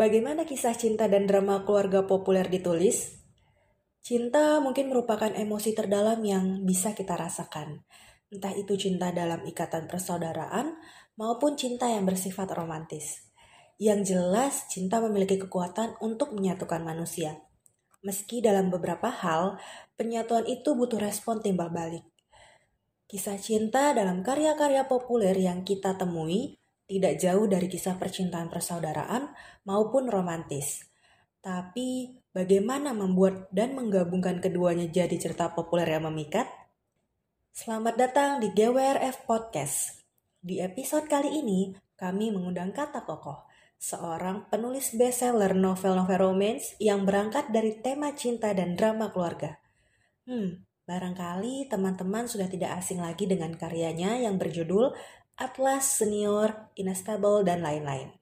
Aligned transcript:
Bagaimana 0.00 0.48
kisah 0.48 0.72
cinta 0.80 1.12
dan 1.12 1.28
drama 1.28 1.60
keluarga 1.68 2.08
populer 2.08 2.48
ditulis? 2.48 3.20
Cinta 4.00 4.56
mungkin 4.64 4.88
merupakan 4.88 5.28
emosi 5.28 5.76
terdalam 5.76 6.24
yang 6.24 6.64
bisa 6.64 6.96
kita 6.96 7.20
rasakan. 7.20 7.84
Entah 8.32 8.56
itu 8.56 8.80
cinta 8.80 9.12
dalam 9.12 9.44
ikatan 9.44 9.84
persaudaraan 9.92 10.72
maupun 11.20 11.52
cinta 11.60 11.84
yang 11.92 12.08
bersifat 12.08 12.48
romantis. 12.56 13.28
Yang 13.76 14.16
jelas, 14.16 14.72
cinta 14.72 15.04
memiliki 15.04 15.36
kekuatan 15.36 16.00
untuk 16.00 16.32
menyatukan 16.32 16.80
manusia. 16.80 17.36
Meski 18.00 18.40
dalam 18.40 18.72
beberapa 18.72 19.12
hal, 19.12 19.60
penyatuan 20.00 20.48
itu 20.48 20.72
butuh 20.72 20.96
respon 20.96 21.44
timbal 21.44 21.68
balik. 21.68 22.08
Kisah 23.04 23.36
cinta 23.36 23.92
dalam 23.92 24.24
karya-karya 24.24 24.88
populer 24.88 25.36
yang 25.36 25.60
kita 25.60 26.00
temui 26.00 26.59
tidak 26.90 27.22
jauh 27.22 27.46
dari 27.46 27.70
kisah 27.70 27.94
percintaan 27.94 28.50
persaudaraan 28.50 29.30
maupun 29.62 30.10
romantis. 30.10 30.90
Tapi, 31.38 32.18
bagaimana 32.34 32.90
membuat 32.90 33.46
dan 33.54 33.78
menggabungkan 33.78 34.42
keduanya 34.42 34.90
jadi 34.90 35.14
cerita 35.14 35.54
populer 35.54 35.86
yang 35.86 36.10
memikat? 36.10 36.50
Selamat 37.54 37.94
datang 37.94 38.42
di 38.42 38.50
GWRF 38.50 39.22
Podcast. 39.22 40.02
Di 40.42 40.58
episode 40.58 41.06
kali 41.06 41.38
ini, 41.38 41.70
kami 41.94 42.34
mengundang 42.34 42.74
Kata 42.74 43.06
Kokoh, 43.06 43.46
seorang 43.78 44.50
penulis 44.50 44.90
bestseller 44.98 45.54
novel-novel 45.54 46.18
romance 46.18 46.74
yang 46.82 47.06
berangkat 47.06 47.54
dari 47.54 47.78
tema 47.78 48.10
cinta 48.18 48.50
dan 48.50 48.74
drama 48.74 49.14
keluarga. 49.14 49.62
Hmm, 50.26 50.66
Barangkali 50.90 51.70
teman-teman 51.70 52.26
sudah 52.26 52.50
tidak 52.50 52.82
asing 52.82 52.98
lagi 52.98 53.22
dengan 53.22 53.54
karyanya 53.54 54.26
yang 54.26 54.42
berjudul 54.42 54.90
Atlas 55.40 55.96
Senior, 55.96 56.68
Inestable, 56.76 57.40
dan 57.48 57.64
lain-lain. 57.64 58.12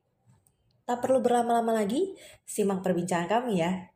Tak 0.87 1.03
perlu 1.03 1.19
berlama-lama 1.19 1.83
lagi, 1.83 2.15
simak 2.47 2.87
perbincangan 2.87 3.27
kami 3.27 3.59
ya. 3.59 3.91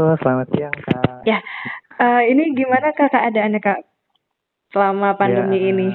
Halo, 0.00 0.16
selamat 0.16 0.48
siang 0.56 0.72
Kak. 0.72 1.28
Ya, 1.28 1.44
uh, 2.00 2.24
ini 2.24 2.56
gimana 2.56 2.96
Kak 2.96 3.12
keadaannya 3.12 3.60
Kak 3.60 3.84
selama 4.72 5.12
pandemi 5.20 5.60
ya, 5.60 5.76
ini? 5.76 5.88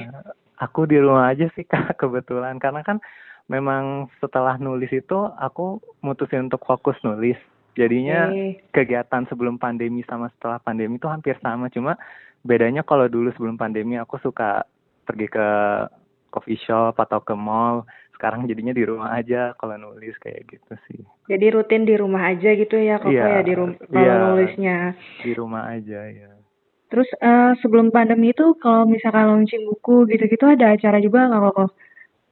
Aku 0.62 0.86
di 0.86 0.94
rumah 0.94 1.34
aja 1.34 1.50
sih 1.58 1.66
Kak 1.74 1.98
kebetulan 1.98 2.62
karena 2.62 2.86
kan 2.86 3.02
memang 3.50 4.06
setelah 4.22 4.62
nulis 4.62 4.94
itu 4.94 5.26
aku 5.42 5.82
mutusin 6.06 6.46
untuk 6.46 6.62
fokus 6.62 6.94
nulis. 7.02 7.34
Jadinya 7.74 8.30
okay. 8.30 8.62
kegiatan 8.70 9.26
sebelum 9.26 9.58
pandemi 9.58 10.06
sama 10.06 10.30
setelah 10.38 10.62
pandemi 10.62 11.02
itu 11.02 11.10
hampir 11.10 11.34
sama, 11.42 11.66
cuma 11.74 11.98
bedanya 12.46 12.86
kalau 12.86 13.10
dulu 13.10 13.34
sebelum 13.34 13.58
pandemi 13.58 13.98
aku 13.98 14.22
suka 14.22 14.62
pergi 15.02 15.26
ke 15.26 15.48
coffee 16.30 16.62
shop 16.62 16.94
atau 16.94 17.18
ke 17.26 17.34
mall 17.34 17.82
sekarang 18.16 18.48
jadinya 18.48 18.72
di 18.72 18.84
rumah 18.88 19.12
aja 19.12 19.52
kalau 19.60 19.76
nulis 19.76 20.16
kayak 20.24 20.48
gitu 20.48 20.72
sih. 20.88 21.00
Jadi 21.28 21.46
rutin 21.52 21.84
di 21.84 21.94
rumah 22.00 22.32
aja 22.32 22.56
gitu 22.56 22.80
ya 22.80 22.96
kok 22.96 23.12
ya, 23.12 23.38
ya 23.38 23.40
di 23.44 23.52
rumah 23.52 23.76
kalau 23.76 24.00
ya, 24.02 24.14
nulisnya. 24.24 24.78
Di 25.20 25.32
rumah 25.36 25.62
aja 25.68 26.00
ya. 26.08 26.30
Terus 26.88 27.08
uh, 27.20 27.52
sebelum 27.60 27.92
pandemi 27.92 28.32
itu 28.32 28.56
kalau 28.62 28.88
misalkan 28.88 29.28
launching 29.28 29.68
buku 29.68 30.08
gitu-gitu 30.08 30.48
ada 30.48 30.72
acara 30.72 30.98
juga 31.04 31.28
nggak 31.28 31.52
kok? 31.52 31.70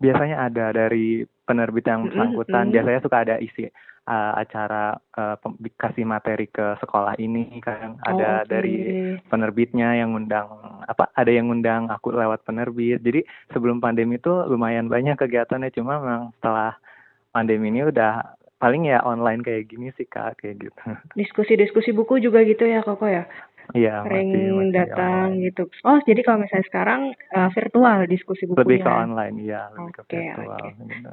Biasanya 0.00 0.36
ada 0.48 0.64
dari 0.72 1.28
penerbit 1.44 1.84
yang 1.84 2.08
bersangkutan. 2.08 2.54
Mm 2.54 2.64
-hmm. 2.64 2.74
Biasanya 2.74 3.00
suka 3.04 3.16
ada 3.22 3.36
isi 3.38 3.68
uh, 4.08 4.32
acara 4.36 4.96
uh, 5.16 5.36
kasih 5.76 6.04
materi 6.04 6.46
ke 6.48 6.76
sekolah 6.80 7.16
ini 7.20 7.60
kan 7.64 7.96
ada 8.04 8.12
oh, 8.12 8.36
okay. 8.44 8.48
dari 8.48 8.76
penerbitnya 9.28 9.96
yang 9.98 10.12
ngundang 10.12 10.48
apa 10.84 11.10
ada 11.16 11.30
yang 11.32 11.48
ngundang 11.50 11.88
aku 11.88 12.12
lewat 12.12 12.44
penerbit 12.44 13.00
jadi 13.00 13.24
sebelum 13.52 13.80
pandemi 13.80 14.20
itu 14.20 14.32
lumayan 14.48 14.88
banyak 14.88 15.16
kegiatannya 15.16 15.72
cuma 15.72 16.00
memang 16.00 16.22
setelah 16.40 16.76
pandemi 17.32 17.72
ini 17.72 17.88
udah 17.88 18.36
paling 18.60 18.88
ya 18.88 19.02
online 19.04 19.42
kayak 19.44 19.68
gini 19.68 19.90
sih 19.96 20.06
kak 20.08 20.40
kayak 20.40 20.70
gitu 20.70 20.80
diskusi-diskusi 21.20 21.92
buku 21.92 22.20
juga 22.20 22.44
gitu 22.44 22.64
ya 22.64 22.84
koko 22.84 23.08
ya 23.08 23.26
Iya, 23.72 24.04
sering 24.04 24.28
masih, 24.28 24.44
masih 24.52 24.72
datang 24.76 25.24
online. 25.32 25.44
gitu. 25.48 25.62
Oh, 25.88 25.98
jadi 26.04 26.20
kalau 26.20 26.38
misalnya 26.44 26.66
sekarang 26.68 27.00
uh, 27.32 27.48
virtual 27.48 27.98
diskusi 28.04 28.44
bukunya. 28.44 28.60
Lebih 28.60 28.78
ke 28.84 28.90
online, 28.92 29.36
iya, 29.40 29.62
lebih 29.72 29.88
okay, 29.88 30.04
ke 30.04 30.12
virtual. 30.12 30.52
Okay. 30.52 30.70
Gitu. 30.84 31.12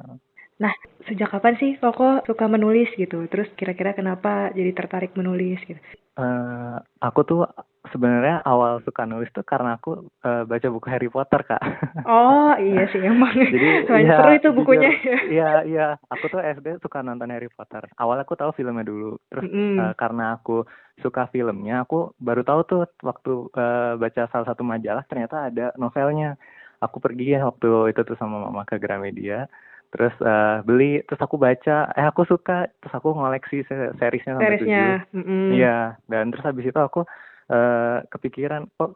Nah, 0.61 0.73
sejak 1.09 1.33
kapan 1.33 1.57
sih 1.57 1.73
Koko 1.81 2.21
suka 2.29 2.45
menulis 2.45 2.93
gitu? 2.93 3.25
Terus 3.25 3.49
kira-kira 3.57 3.97
kenapa 3.97 4.53
jadi 4.53 4.69
tertarik 4.77 5.17
menulis 5.17 5.57
gitu? 5.65 5.81
Uh, 6.13 6.77
aku 7.01 7.25
tuh 7.25 7.41
sebenarnya 7.89 8.45
awal 8.45 8.77
suka 8.85 9.09
nulis 9.09 9.31
tuh 9.33 9.41
karena 9.41 9.79
aku 9.79 10.05
uh, 10.21 10.43
baca 10.45 10.67
buku 10.69 10.85
Harry 10.91 11.09
Potter 11.09 11.41
kak. 11.41 11.63
Oh 12.05 12.53
iya 12.61 12.85
sih 12.93 13.01
emang. 13.01 13.33
Jadi 13.55 13.89
ya, 14.05 14.21
seru 14.21 14.31
itu 14.37 14.49
bukunya. 14.53 14.91
Iya 15.33 15.51
iya. 15.65 15.87
Aku 16.13 16.29
tuh 16.29 16.43
SD 16.45 16.77
suka 16.83 17.01
nonton 17.01 17.33
Harry 17.33 17.49
Potter. 17.49 17.81
Awalnya 17.97 18.27
aku 18.27 18.37
tahu 18.37 18.53
filmnya 18.53 18.85
dulu. 18.85 19.17
Terus 19.33 19.49
mm. 19.49 19.77
uh, 19.81 19.93
karena 19.97 20.37
aku 20.37 20.61
suka 21.01 21.25
filmnya, 21.33 21.81
aku 21.81 22.13
baru 22.21 22.45
tahu 22.45 22.61
tuh 22.69 22.81
waktu 23.01 23.49
uh, 23.57 23.97
baca 23.97 24.29
salah 24.29 24.45
satu 24.45 24.61
majalah 24.61 25.01
ternyata 25.09 25.49
ada 25.49 25.73
novelnya. 25.81 26.37
Aku 26.83 27.01
pergi 27.01 27.33
ya 27.33 27.49
waktu 27.49 27.93
itu 27.93 28.01
tuh 28.05 28.17
sama 28.19 28.45
mama 28.45 28.61
ke 28.67 28.77
Gramedia 28.77 29.49
terus 29.91 30.15
uh, 30.23 30.63
beli 30.63 31.03
terus 31.03 31.19
aku 31.19 31.35
baca 31.35 31.91
eh 31.93 32.05
aku 32.07 32.23
suka 32.23 32.71
terus 32.79 32.93
aku 32.95 33.11
ngoleksi 33.11 33.67
seriesnya 33.99 34.39
sampai 34.39 34.63
tujuh. 34.63 35.51
iya 35.51 35.99
dan 36.07 36.31
terus 36.31 36.47
habis 36.47 36.63
itu 36.71 36.79
aku 36.79 37.03
uh, 37.51 37.99
kepikiran 38.07 38.71
kok 38.79 38.95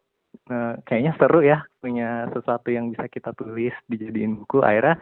uh, 0.51 0.73
kayaknya 0.87 1.11
seru 1.19 1.43
ya 1.43 1.63
punya 1.79 2.31
sesuatu 2.31 2.71
yang 2.71 2.91
bisa 2.91 3.07
kita 3.11 3.31
tulis 3.35 3.75
dijadiin 3.91 4.39
buku. 4.43 4.63
Akhirnya 4.63 4.99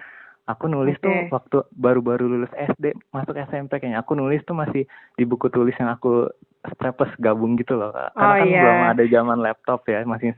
aku 0.50 0.68
nulis 0.68 1.00
okay. 1.00 1.06
tuh 1.06 1.16
waktu 1.32 1.58
baru-baru 1.74 2.28
lulus 2.28 2.54
SD 2.58 2.98
masuk 3.14 3.38
SMP 3.38 3.80
kayaknya. 3.80 4.02
Aku 4.04 4.18
nulis 4.18 4.44
tuh 4.44 4.58
masih 4.58 4.84
di 5.16 5.24
buku 5.24 5.48
tulis 5.50 5.76
yang 5.80 5.94
aku 5.94 6.30
strapes 6.64 7.12
gabung 7.20 7.60
gitu 7.60 7.76
loh 7.76 7.92
karena 7.92 8.16
oh, 8.16 8.36
kan 8.40 8.48
yeah. 8.48 8.64
belum 8.64 8.82
ada 8.96 9.04
zaman 9.12 9.40
laptop 9.44 9.84
ya 9.84 10.00
masih 10.08 10.32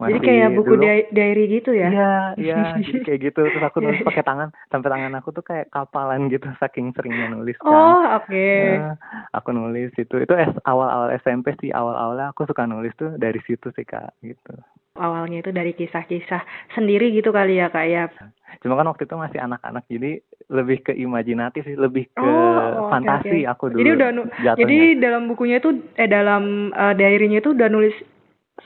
masih 0.00 0.16
jadi 0.16 0.24
kayak 0.24 0.48
buku 0.56 0.72
dulu, 0.80 0.84
diary 1.12 1.44
gitu 1.60 1.70
ya? 1.76 1.88
Iya, 1.92 2.12
iya, 2.40 2.60
kayak 3.06 3.20
gitu. 3.20 3.40
Terus 3.52 3.64
aku 3.68 3.84
nulis 3.84 4.00
pakai 4.00 4.24
tangan, 4.24 4.48
sampai 4.72 4.88
tangan 4.88 5.12
aku 5.20 5.28
tuh 5.36 5.44
kayak 5.44 5.68
kapalan 5.68 6.32
gitu, 6.32 6.48
saking 6.56 6.96
seringnya 6.96 7.36
nulis 7.36 7.60
kan. 7.60 7.68
Oh, 7.68 8.00
oke. 8.16 8.24
Okay. 8.24 8.80
Nah, 8.80 8.96
aku 9.36 9.52
nulis 9.52 9.92
itu, 10.00 10.14
itu 10.16 10.32
awal-awal 10.64 11.12
SMP 11.20 11.52
sih, 11.60 11.68
awal-awalnya 11.68 12.32
aku 12.32 12.48
suka 12.48 12.64
nulis 12.64 12.96
tuh 12.96 13.12
dari 13.20 13.44
situ 13.44 13.68
sih 13.76 13.84
kak, 13.84 14.16
gitu. 14.24 14.56
Awalnya 14.96 15.44
itu 15.44 15.52
dari 15.52 15.76
kisah-kisah 15.76 16.74
sendiri 16.74 17.12
gitu 17.12 17.30
kali 17.30 17.60
ya 17.60 17.68
kak 17.68 17.86
ya? 17.86 18.08
Cuma 18.64 18.74
kan 18.74 18.88
waktu 18.88 19.04
itu 19.04 19.14
masih 19.14 19.38
anak-anak, 19.38 19.84
jadi 19.86 20.18
lebih 20.50 20.82
ke 20.82 20.92
imajinatif 20.96 21.62
sih, 21.62 21.78
lebih 21.78 22.10
ke 22.10 22.24
oh, 22.24 22.88
oh, 22.88 22.90
fantasi 22.90 23.28
okay, 23.30 23.42
okay. 23.46 23.52
aku 23.52 23.64
dulu. 23.70 23.78
Jadi 23.84 23.90
udah, 23.94 24.08
jadi 24.58 24.78
dalam 24.98 25.30
bukunya 25.30 25.62
itu, 25.62 25.76
eh 25.94 26.10
dalam 26.10 26.74
uh, 26.74 26.96
diary-nya 26.96 27.38
itu 27.44 27.54
udah 27.54 27.68
nulis 27.70 27.94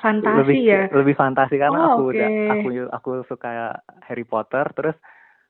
fantasi 0.03 0.39
lebih, 0.43 0.59
ya 0.65 0.83
lebih 0.91 1.15
fantasi 1.15 1.55
karena 1.59 1.79
oh, 1.79 1.87
aku 1.95 2.03
okay. 2.11 2.17
udah 2.17 2.29
aku 2.51 2.69
aku 2.91 3.11
suka 3.27 3.79
Harry 4.07 4.27
Potter 4.27 4.67
terus 4.75 4.97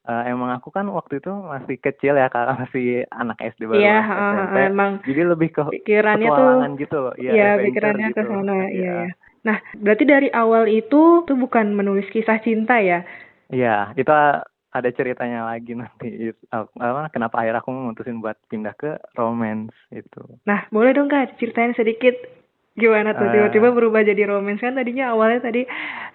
uh, 0.08 0.22
emang 0.28 0.52
aku 0.52 0.68
kan 0.70 0.86
waktu 0.92 1.20
itu 1.20 1.32
masih 1.32 1.76
kecil 1.80 2.16
ya 2.16 2.28
karena 2.28 2.60
masih 2.60 3.08
anak 3.12 3.38
SD 3.40 3.68
baru 3.68 3.80
yeah, 3.80 4.04
SMP 4.04 4.58
uh, 4.60 4.68
emang 4.70 4.90
jadi 5.04 5.22
lebih 5.28 5.48
ke 5.52 5.62
pikirannya 5.82 6.28
tuh 6.28 6.48
gitu 6.78 6.96
loh 7.00 7.14
ya 7.16 7.32
yeah, 7.32 7.52
pikirannya 7.60 8.08
gitu. 8.12 8.20
ke 8.20 8.22
sana 8.28 8.56
iya 8.70 8.84
yeah. 8.84 8.96
yeah. 9.08 9.12
nah 9.44 9.56
berarti 9.76 10.04
dari 10.08 10.28
awal 10.32 10.68
itu 10.68 11.24
tuh 11.24 11.36
bukan 11.36 11.72
menulis 11.72 12.08
kisah 12.12 12.40
cinta 12.44 12.80
ya 12.80 13.04
iya 13.52 13.92
itu 13.96 14.08
ada 14.74 14.90
ceritanya 14.90 15.46
lagi 15.46 15.78
nanti 15.78 16.34
apa 16.50 17.06
kenapa 17.14 17.40
akhirnya 17.40 17.62
aku 17.62 17.70
memutusin 17.70 18.18
buat 18.18 18.34
pindah 18.50 18.74
ke 18.74 18.98
romance 19.14 19.72
itu 19.94 20.22
nah 20.44 20.66
boleh 20.68 20.92
dong 20.92 21.08
kak 21.08 21.38
ceritain 21.38 21.72
sedikit 21.78 22.14
Gimana 22.74 23.14
tuh 23.14 23.30
tiba-tiba 23.30 23.70
uh, 23.70 23.74
berubah 23.78 24.02
jadi 24.02 24.22
romance 24.26 24.58
kan 24.58 24.74
tadinya 24.74 25.14
awalnya 25.14 25.46
tadi 25.46 25.62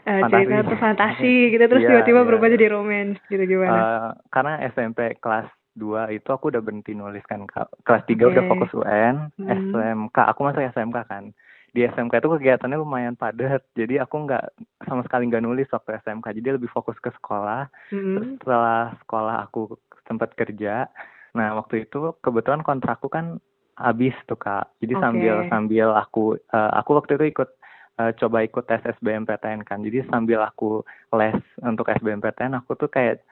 uh, 0.03 0.21
cerita 0.27 0.67
tuh 0.67 0.75
fantasi 0.75 1.55
gitu 1.55 1.63
terus 1.71 1.87
tiba 1.87 2.03
tiba-tiba 2.03 2.19
yeah. 2.19 2.27
berubah 2.27 2.47
jadi 2.51 2.67
romance 2.75 3.19
gitu 3.31 3.43
gimana? 3.47 3.79
Uh, 3.79 4.09
karena 4.27 4.59
SMP 4.67 5.15
kelas 5.23 5.47
2 5.79 6.19
itu 6.19 6.29
aku 6.29 6.51
udah 6.51 6.59
berhenti 6.59 6.91
nulis 6.91 7.23
kan 7.23 7.47
kelas 7.47 8.03
3 8.03 8.11
okay. 8.11 8.25
udah 8.27 8.43
fokus 8.51 8.71
UN, 8.75 9.31
hmm. 9.39 9.71
SMK 9.71 10.17
aku 10.35 10.39
masuk 10.43 10.61
SMK 10.75 10.97
kan. 11.07 11.31
Di 11.69 11.85
SMK 11.85 12.19
itu 12.19 12.29
kegiatannya 12.33 12.81
lumayan 12.81 13.15
padat, 13.15 13.63
jadi 13.77 14.03
aku 14.03 14.27
nggak 14.27 14.43
sama 14.83 15.05
sekali 15.07 15.29
nggak 15.29 15.45
nulis 15.45 15.69
waktu 15.71 16.01
SMK, 16.03 16.25
jadi 16.41 16.59
lebih 16.59 16.67
fokus 16.75 16.99
ke 16.99 17.13
sekolah. 17.21 17.71
Hmm. 17.93 18.19
Terus 18.19 18.29
setelah 18.41 18.99
sekolah 19.05 19.35
aku 19.47 19.79
sempat 20.09 20.35
kerja. 20.35 20.89
Nah 21.37 21.55
waktu 21.61 21.85
itu 21.87 22.17
kebetulan 22.25 22.65
kontrakku 22.65 23.07
kan 23.07 23.37
habis 23.79 24.13
tuh 24.27 24.35
kak. 24.35 24.67
Jadi 24.83 24.93
okay. 24.93 25.03
sambil 25.03 25.35
sambil 25.47 25.87
aku 25.95 26.35
uh, 26.51 26.71
aku 26.75 26.99
waktu 26.99 27.15
itu 27.15 27.25
ikut 27.31 27.49
uh, 27.97 28.11
coba 28.19 28.43
ikut 28.43 28.63
tes 28.67 28.83
SBMPTN 28.99 29.63
kan. 29.63 29.79
Jadi 29.81 30.03
sambil 30.11 30.43
aku 30.43 30.83
les 31.15 31.39
untuk 31.63 31.87
SBMPTN 31.87 32.59
aku 32.59 32.75
tuh 32.75 32.91
kayak 32.91 33.23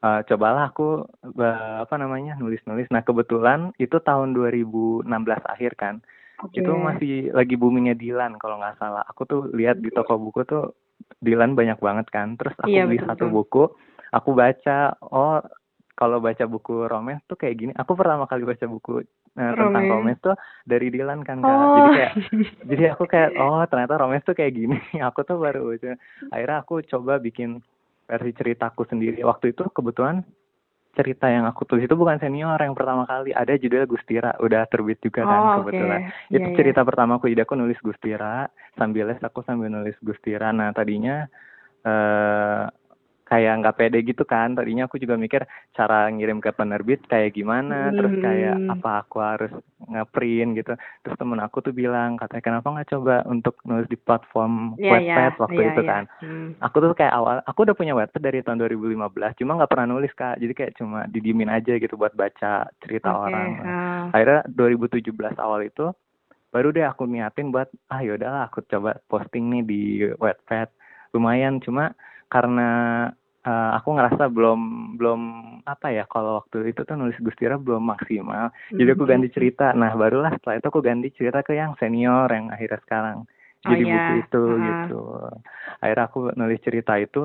uh, 0.00 0.24
cobalah 0.24 0.72
aku 0.72 1.04
uh, 1.36 1.76
apa 1.84 1.94
namanya 2.00 2.40
nulis-nulis. 2.40 2.88
Nah 2.88 3.04
kebetulan 3.04 3.76
itu 3.76 4.00
tahun 4.00 4.32
2016 4.32 5.06
akhir 5.44 5.74
kan. 5.76 5.96
Okay. 6.40 6.64
itu 6.64 6.72
masih 6.72 7.16
lagi 7.36 7.52
boomingnya 7.52 7.92
Dilan 7.92 8.40
kalau 8.40 8.56
nggak 8.56 8.80
salah. 8.80 9.04
Aku 9.12 9.28
tuh 9.28 9.52
lihat 9.52 9.76
di 9.84 9.92
toko 9.92 10.16
buku 10.16 10.48
tuh 10.48 10.72
Dilan 11.20 11.52
banyak 11.52 11.76
banget 11.76 12.08
kan. 12.08 12.40
Terus 12.40 12.56
aku 12.56 12.72
iya, 12.72 12.88
beli 12.88 12.96
betul. 12.96 13.08
satu 13.12 13.24
buku 13.28 13.64
aku 14.10 14.30
baca 14.34 14.96
oh 15.12 15.38
kalau 15.94 16.16
baca 16.16 16.44
buku 16.48 16.88
romance 16.88 17.20
tuh 17.28 17.36
kayak 17.36 17.56
gini. 17.60 17.72
Aku 17.76 17.92
pertama 17.92 18.24
kali 18.24 18.48
baca 18.48 18.64
buku 18.64 19.04
uh, 19.38 19.52
tentang 19.54 19.84
romance 19.86 20.20
tuh 20.22 20.36
dari 20.66 20.88
Dilan 20.90 21.20
kan 21.22 21.38
kak. 21.38 21.50
Oh. 21.50 21.74
jadi 21.76 21.90
kayak 21.94 22.12
jadi 22.66 22.84
aku 22.96 23.04
kayak 23.06 23.30
oh 23.38 23.62
ternyata 23.68 23.94
romance 24.00 24.24
tuh 24.26 24.34
kayak 24.34 24.52
gini. 24.56 24.78
Aku 25.08 25.22
tuh 25.22 25.38
baru 25.38 25.74
baca 25.74 25.94
akhirnya 26.34 26.56
aku 26.62 26.82
coba 26.86 27.22
bikin 27.22 27.62
versi 28.10 28.32
ceritaku 28.34 28.82
sendiri. 28.90 29.22
Waktu 29.22 29.54
itu 29.54 29.68
kebetulan 29.70 30.26
cerita 30.90 31.30
yang 31.30 31.46
aku 31.46 31.62
tulis 31.70 31.86
itu 31.86 31.94
bukan 31.94 32.18
senior 32.18 32.58
yang 32.58 32.74
pertama 32.74 33.06
kali. 33.06 33.30
Ada 33.30 33.54
judulnya 33.54 33.86
Gustira 33.86 34.34
udah 34.42 34.66
terbit 34.66 34.98
juga 34.98 35.22
kan 35.22 35.38
oh, 35.38 35.54
kebetulan. 35.62 36.10
okay. 36.10 36.34
itu 36.34 36.48
yeah, 36.50 36.56
cerita 36.58 36.80
yeah. 36.82 36.88
pertama 36.90 37.12
aku 37.22 37.30
ide 37.30 37.46
aku 37.46 37.54
nulis 37.54 37.78
Gustira 37.78 38.50
sambil 38.74 39.06
les 39.06 39.22
aku 39.22 39.46
sambil 39.46 39.70
nulis 39.70 39.94
Gustira. 40.02 40.50
Nah 40.50 40.74
tadinya 40.74 41.30
eh 41.86 42.64
kayak 43.30 43.62
nggak 43.62 43.76
pede 43.78 44.02
gitu 44.02 44.26
kan 44.26 44.58
tadinya 44.58 44.90
aku 44.90 44.98
juga 44.98 45.14
mikir 45.14 45.46
cara 45.70 46.10
ngirim 46.10 46.42
ke 46.42 46.50
penerbit 46.50 47.06
kayak 47.06 47.30
gimana 47.30 47.88
hmm. 47.88 47.94
terus 47.94 48.14
kayak 48.18 48.56
apa 48.66 48.90
aku 49.06 49.16
harus 49.22 49.52
ngeprint 49.86 50.58
gitu 50.58 50.74
terus 51.06 51.14
temen 51.14 51.38
aku 51.38 51.62
tuh 51.62 51.70
bilang 51.70 52.18
katanya 52.18 52.42
kenapa 52.42 52.66
nggak 52.74 52.90
coba 52.90 53.22
untuk 53.30 53.54
nulis 53.62 53.86
di 53.86 53.94
platform 53.94 54.74
yeah, 54.82 54.98
Wattpad 54.98 55.30
yeah, 55.30 55.40
waktu 55.46 55.60
yeah, 55.62 55.70
itu 55.70 55.82
yeah. 55.86 55.90
kan 55.94 56.02
hmm. 56.26 56.48
aku 56.58 56.76
tuh 56.82 56.90
kayak 56.98 57.14
awal 57.14 57.38
aku 57.46 57.58
udah 57.62 57.76
punya 57.78 57.94
Wattpad 57.94 58.22
dari 58.26 58.42
tahun 58.42 58.58
2015 58.66 59.38
cuma 59.38 59.52
nggak 59.62 59.70
pernah 59.70 59.86
nulis 59.86 60.12
kak 60.18 60.42
jadi 60.42 60.52
kayak 60.52 60.74
cuma 60.74 61.06
didimin 61.06 61.54
aja 61.54 61.78
gitu 61.78 61.94
buat 61.94 62.12
baca 62.18 62.66
cerita 62.82 63.08
okay. 63.14 63.22
orang 63.30 63.48
uh. 63.62 64.04
akhirnya 64.10 64.42
2017 64.58 65.06
awal 65.38 65.62
itu 65.62 65.94
baru 66.50 66.74
deh 66.74 66.82
aku 66.82 67.06
niatin 67.06 67.54
buat 67.54 67.70
ah 67.94 68.02
yaudahlah 68.02 68.50
aku 68.50 68.66
coba 68.66 68.98
posting 69.06 69.54
nih 69.54 69.62
di 69.62 69.82
Wattpad 70.18 70.74
lumayan 71.14 71.62
cuma 71.62 71.94
karena 72.30 72.70
uh, 73.46 73.70
aku 73.80 73.96
ngerasa 73.96 74.28
belum 74.28 74.60
belum 75.00 75.20
apa 75.64 75.92
ya 75.92 76.04
kalau 76.08 76.44
waktu 76.44 76.72
itu 76.72 76.84
tuh 76.84 76.96
nulis 76.96 77.16
Gustira 77.20 77.56
belum 77.56 77.84
maksimal 77.84 78.50
mm-hmm. 78.50 78.78
jadi 78.80 78.90
aku 78.96 79.04
ganti 79.08 79.28
cerita 79.32 79.72
nah 79.72 79.92
barulah 79.96 80.32
setelah 80.36 80.60
itu 80.60 80.66
aku 80.68 80.80
ganti 80.80 81.08
cerita 81.14 81.40
ke 81.44 81.56
yang 81.56 81.76
senior 81.80 82.28
yang 82.28 82.52
akhirnya 82.52 82.80
sekarang 82.84 83.18
jadi 83.60 83.82
oh, 83.84 83.88
buku 83.88 83.96
yeah. 83.96 84.22
itu 84.24 84.42
uh. 84.44 84.56
gitu 84.60 85.02
akhirnya 85.80 86.04
aku 86.08 86.18
nulis 86.36 86.60
cerita 86.64 86.92
itu 86.96 87.22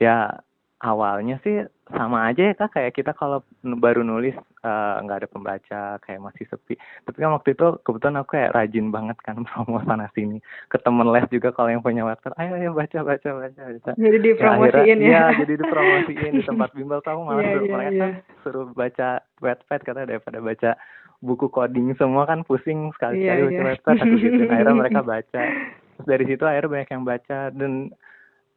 ya 0.00 0.40
awalnya 0.80 1.36
sih 1.44 1.60
sama 1.90 2.30
aja 2.30 2.50
ya 2.50 2.54
kak 2.56 2.72
kayak 2.72 2.92
kita 2.96 3.12
kalau 3.12 3.44
baru 3.60 4.00
nulis 4.00 4.32
eh, 4.64 4.94
nggak 5.04 5.16
uh, 5.16 5.20
ada 5.20 5.28
pembaca 5.28 5.80
kayak 6.00 6.22
masih 6.22 6.46
sepi 6.48 6.78
tapi 7.04 7.16
kan 7.20 7.34
waktu 7.36 7.52
itu 7.52 7.66
kebetulan 7.84 8.16
aku 8.22 8.38
kayak 8.38 8.54
rajin 8.56 8.88
banget 8.88 9.18
kan 9.20 9.42
promo 9.46 9.82
sana 9.84 10.08
sini 10.16 10.40
ke 10.70 10.78
temen 10.80 11.10
les 11.12 11.26
juga 11.28 11.52
kalau 11.52 11.68
yang 11.68 11.84
punya 11.84 12.06
website 12.06 12.32
ayo 12.40 12.56
ayo 12.56 12.70
baca 12.72 12.98
baca 13.04 13.28
baca 13.28 13.62
baca 13.76 13.90
jadi 13.98 14.18
dipromosiin 14.22 14.98
ya, 15.02 15.10
ya. 15.10 15.20
ya 15.20 15.38
jadi 15.44 15.52
dipromosiin 15.60 16.32
di 16.40 16.42
tempat 16.46 16.70
bimbel 16.72 17.00
kamu 17.04 17.20
malah 17.28 17.42
yeah, 17.44 17.60
yeah, 17.60 17.72
mereka 17.74 18.04
yeah. 18.06 18.40
suruh 18.40 18.68
baca 18.72 19.08
website 19.44 19.82
katanya 19.84 20.16
daripada 20.16 20.38
baca 20.40 20.70
buku 21.20 21.52
coding 21.52 21.92
semua 22.00 22.24
kan 22.24 22.40
pusing 22.48 22.88
sekali 22.96 23.28
sekali 23.28 23.52
yeah, 23.52 23.66
baca 23.68 23.90
yeah. 23.92 24.00
aku 24.00 24.14
gitu 24.16 24.42
akhirnya 24.48 24.76
mereka 24.86 25.00
baca 25.04 25.42
terus 26.00 26.06
dari 26.08 26.24
situ 26.24 26.44
akhirnya 26.48 26.72
banyak 26.72 26.90
yang 26.96 27.04
baca 27.04 27.38
dan 27.52 27.72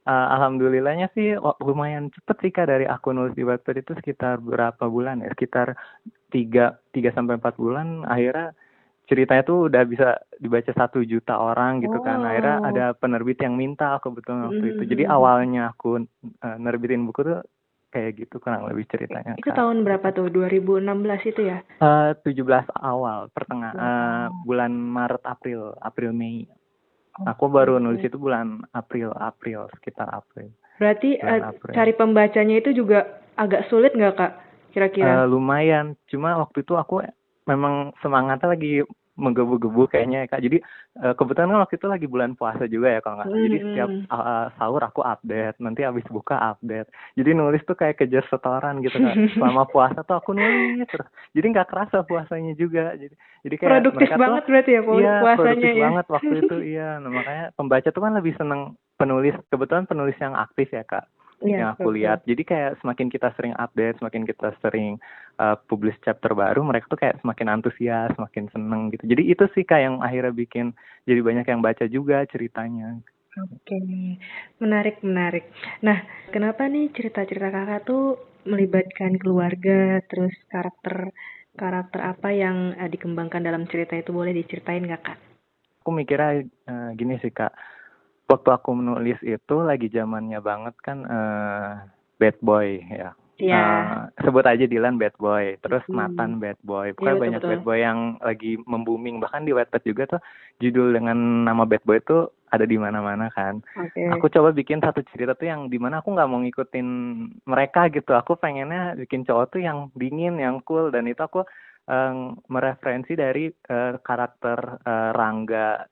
uh, 0.08 0.28
alhamdulillahnya 0.40 1.12
sih 1.16 1.36
lumayan 1.64 2.12
cepet 2.12 2.38
sih 2.44 2.52
kak 2.52 2.70
dari 2.70 2.86
aku 2.88 3.16
nulis 3.16 3.36
di 3.36 3.44
Wattpad 3.44 3.76
itu 3.84 3.92
sekitar 4.00 4.40
berapa 4.44 4.84
bulan 4.88 5.24
ya 5.24 5.32
sekitar 5.32 5.76
tiga 6.32 6.80
tiga 6.92 7.10
sampai 7.14 7.40
empat 7.40 7.56
bulan 7.56 8.04
akhirnya 8.08 8.56
ceritanya 9.04 9.44
tuh 9.44 9.68
udah 9.68 9.84
bisa 9.84 10.16
dibaca 10.40 10.72
satu 10.72 11.04
juta 11.04 11.36
orang 11.36 11.84
gitu 11.84 12.00
oh. 12.00 12.04
kan 12.04 12.24
akhirnya 12.24 12.58
ada 12.64 12.86
penerbit 12.96 13.40
yang 13.44 13.60
minta 13.60 14.00
aku 14.00 14.16
betul 14.16 14.48
waktu 14.48 14.64
mm. 14.64 14.72
itu 14.80 14.84
jadi 14.96 15.04
hmm. 15.08 15.14
awalnya 15.14 15.64
aku 15.76 16.08
uh, 16.40 16.58
nerbitin 16.58 17.04
buku 17.04 17.28
tuh 17.28 17.44
kayak 17.92 18.26
gitu 18.26 18.42
kurang 18.42 18.66
lebih 18.66 18.90
ceritanya 18.90 19.38
itu 19.38 19.54
kan. 19.54 19.60
tahun 19.60 19.86
berapa 19.86 20.08
tuh 20.16 20.32
2016 20.34 21.30
itu 21.30 21.42
ya 21.46 21.60
uh, 21.84 22.16
17 22.26 22.42
awal 22.80 23.30
pertengah 23.36 23.72
oh. 23.76 23.84
uh, 23.84 24.26
bulan 24.48 24.72
Maret 24.74 25.24
April 25.28 25.76
April 25.84 26.16
Mei 26.16 26.48
Aku 27.14 27.46
baru 27.46 27.78
nulis 27.78 28.02
itu 28.02 28.18
bulan 28.18 28.66
April, 28.74 29.14
April 29.14 29.70
sekitar 29.78 30.10
April. 30.10 30.50
Berarti 30.82 31.22
uh, 31.22 31.54
April. 31.54 31.74
cari 31.78 31.94
pembacanya 31.94 32.56
itu 32.58 32.74
juga 32.74 33.22
agak 33.38 33.70
sulit 33.70 33.94
nggak 33.94 34.16
kak? 34.18 34.34
Kira-kira? 34.74 35.22
Uh, 35.22 35.30
lumayan. 35.30 35.94
Cuma 36.10 36.34
waktu 36.42 36.66
itu 36.66 36.74
aku 36.74 37.06
memang 37.46 37.94
semangatnya 38.02 38.58
lagi 38.58 38.82
menggebu-gebu 39.14 39.86
kayaknya 39.90 40.26
ya 40.26 40.28
kak. 40.30 40.42
Jadi 40.42 40.58
uh, 41.02 41.14
kebetulan 41.14 41.54
kan 41.54 41.62
waktu 41.62 41.76
itu 41.78 41.88
lagi 41.88 42.08
bulan 42.10 42.32
puasa 42.34 42.66
juga 42.66 42.88
ya 42.98 43.00
kalau 43.06 43.22
nggak 43.22 43.30
salah. 43.30 43.44
Jadi 43.46 43.58
setiap 43.62 43.90
uh, 44.10 44.46
sahur 44.58 44.82
aku 44.82 45.02
update, 45.06 45.58
nanti 45.62 45.82
habis 45.86 46.06
buka 46.10 46.36
update. 46.54 46.90
Jadi 47.14 47.30
nulis 47.38 47.62
tuh 47.64 47.78
kayak 47.78 48.02
kejar 48.02 48.26
setoran 48.28 48.82
gitu 48.82 48.98
kak. 48.98 49.16
Selama 49.38 49.64
puasa 49.70 50.02
tuh 50.02 50.18
aku 50.18 50.34
nulis 50.34 50.90
terus. 50.90 51.08
Jadi 51.38 51.46
nggak 51.54 51.70
kerasa 51.70 52.02
puasanya 52.02 52.54
juga. 52.58 52.98
Jadi 52.98 53.16
jadi 53.44 53.56
kayak 53.60 53.72
produktif 53.82 54.10
banget 54.16 54.42
tuh, 54.48 54.52
berarti 54.56 54.72
ya 54.72 54.82
iya, 54.82 55.14
puasanya 55.20 55.36
produktif 55.36 55.70
ya. 55.70 55.84
banget 55.84 56.06
waktu 56.10 56.34
itu 56.42 56.56
iya. 56.74 56.90
Nah, 56.98 57.12
makanya 57.12 57.46
pembaca 57.54 57.90
tuh 57.92 58.02
kan 58.02 58.14
lebih 58.18 58.34
seneng 58.40 58.62
penulis. 58.98 59.36
Kebetulan 59.52 59.86
penulis 59.86 60.18
yang 60.18 60.34
aktif 60.34 60.72
ya 60.74 60.82
kak 60.88 61.06
yang 61.44 61.76
aku 61.76 61.92
lihat. 61.92 62.24
Jadi 62.24 62.44
kayak 62.48 62.80
semakin 62.80 63.08
kita 63.12 63.30
sering 63.36 63.54
update, 63.60 64.00
semakin 64.00 64.24
kita 64.24 64.56
sering 64.64 64.98
uh, 65.38 65.60
publish 65.68 65.96
chapter 66.02 66.32
baru, 66.32 66.64
mereka 66.64 66.88
tuh 66.88 67.00
kayak 67.00 67.20
semakin 67.20 67.48
antusias, 67.52 68.10
semakin 68.16 68.48
seneng 68.56 68.90
gitu. 68.96 69.04
Jadi 69.06 69.24
itu 69.28 69.44
sih 69.52 69.64
kayak 69.68 69.84
yang 69.92 69.98
akhirnya 70.00 70.34
bikin 70.34 70.66
jadi 71.04 71.20
banyak 71.20 71.46
yang 71.48 71.62
baca 71.62 71.86
juga 71.92 72.24
ceritanya. 72.32 73.04
Oke, 73.34 73.82
menarik 74.62 75.02
menarik. 75.02 75.50
Nah, 75.82 76.06
kenapa 76.30 76.70
nih 76.70 76.94
cerita-cerita 76.94 77.50
kakak 77.50 77.82
tuh 77.90 78.22
melibatkan 78.46 79.18
keluarga, 79.18 80.06
terus 80.06 80.36
karakter 80.54 81.10
karakter 81.58 82.02
apa 82.02 82.30
yang 82.30 82.78
uh, 82.78 82.90
dikembangkan 82.90 83.42
dalam 83.42 83.66
cerita 83.70 83.98
itu 83.98 84.14
boleh 84.14 84.38
diceritain 84.38 84.86
gak 84.86 85.02
kak? 85.02 85.20
Aku 85.82 85.90
mikirnya 85.92 86.46
uh, 86.70 86.90
gini 86.94 87.18
sih 87.20 87.34
kak, 87.34 87.52
waktu 88.34 88.50
aku 88.50 88.70
menulis 88.74 89.22
itu 89.22 89.56
lagi 89.62 89.88
zamannya 89.94 90.42
banget 90.42 90.76
kan 90.82 91.06
uh, 91.06 91.86
bad 92.18 92.38
boy 92.42 92.82
ya. 92.90 93.14
Iya. 93.42 93.50
Yeah. 93.50 93.74
Uh, 93.74 94.06
sebut 94.22 94.46
aja 94.46 94.66
Dylan 94.70 95.02
bad 95.02 95.16
boy, 95.18 95.58
terus 95.66 95.82
hmm. 95.90 95.98
Nathan 95.98 96.38
bad 96.38 96.60
boy. 96.62 96.94
Pokoknya 96.94 97.14
yeah, 97.18 97.24
banyak 97.24 97.42
betul. 97.42 97.52
bad 97.52 97.64
boy 97.66 97.78
yang 97.82 98.00
lagi 98.22 98.52
membooming 98.70 99.18
bahkan 99.18 99.44
di 99.46 99.52
Wattpad 99.54 99.84
juga 99.86 100.04
tuh 100.18 100.22
judul 100.62 100.94
dengan 100.94 101.18
nama 101.50 101.66
bad 101.66 101.82
boy 101.86 101.98
itu 101.98 102.30
ada 102.54 102.70
di 102.70 102.78
mana-mana 102.78 103.34
kan. 103.34 103.66
Okay. 103.74 104.14
Aku 104.14 104.30
coba 104.30 104.54
bikin 104.54 104.78
satu 104.78 105.02
cerita 105.10 105.34
tuh 105.34 105.50
yang 105.50 105.74
di 105.74 105.82
mana 105.82 106.06
aku 106.06 106.14
nggak 106.14 106.30
mau 106.30 106.40
ngikutin 106.46 106.88
mereka 107.50 107.90
gitu. 107.90 108.14
Aku 108.14 108.38
pengennya 108.38 108.94
bikin 108.94 109.26
cowok 109.26 109.58
tuh 109.58 109.62
yang 109.66 109.90
dingin, 109.98 110.38
yang 110.38 110.62
cool 110.62 110.94
dan 110.94 111.10
itu 111.10 111.18
aku 111.26 111.42
um, 111.90 112.38
mereferensi 112.46 113.18
dari 113.18 113.50
uh, 113.50 113.98
karakter 114.06 114.86
uh, 114.86 115.12
Rangga 115.18 115.90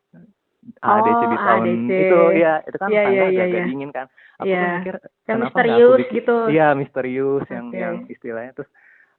ADC 0.62 1.10
oh, 1.10 1.30
di 1.30 1.38
tahun 1.38 1.64
ADC. 1.66 1.90
itu 1.90 2.22
ya 2.38 2.54
itu 2.66 2.78
kan 2.78 2.90
yeah, 2.94 3.06
yeah, 3.10 3.28
yeah, 3.30 3.46
agak 3.46 3.58
yeah. 3.58 3.66
dingin 3.66 3.92
kan 3.92 4.06
aku 4.38 4.46
yeah. 4.46 4.62
tuh 4.62 4.74
mikir 4.78 4.96
yang 5.26 5.40
misterius 5.42 6.00
bikin, 6.00 6.16
gitu 6.18 6.38
iya 6.54 6.68
misterius 6.78 7.44
okay. 7.46 7.56
yang 7.58 7.66
yang 7.74 7.96
istilahnya 8.10 8.52
terus 8.54 8.70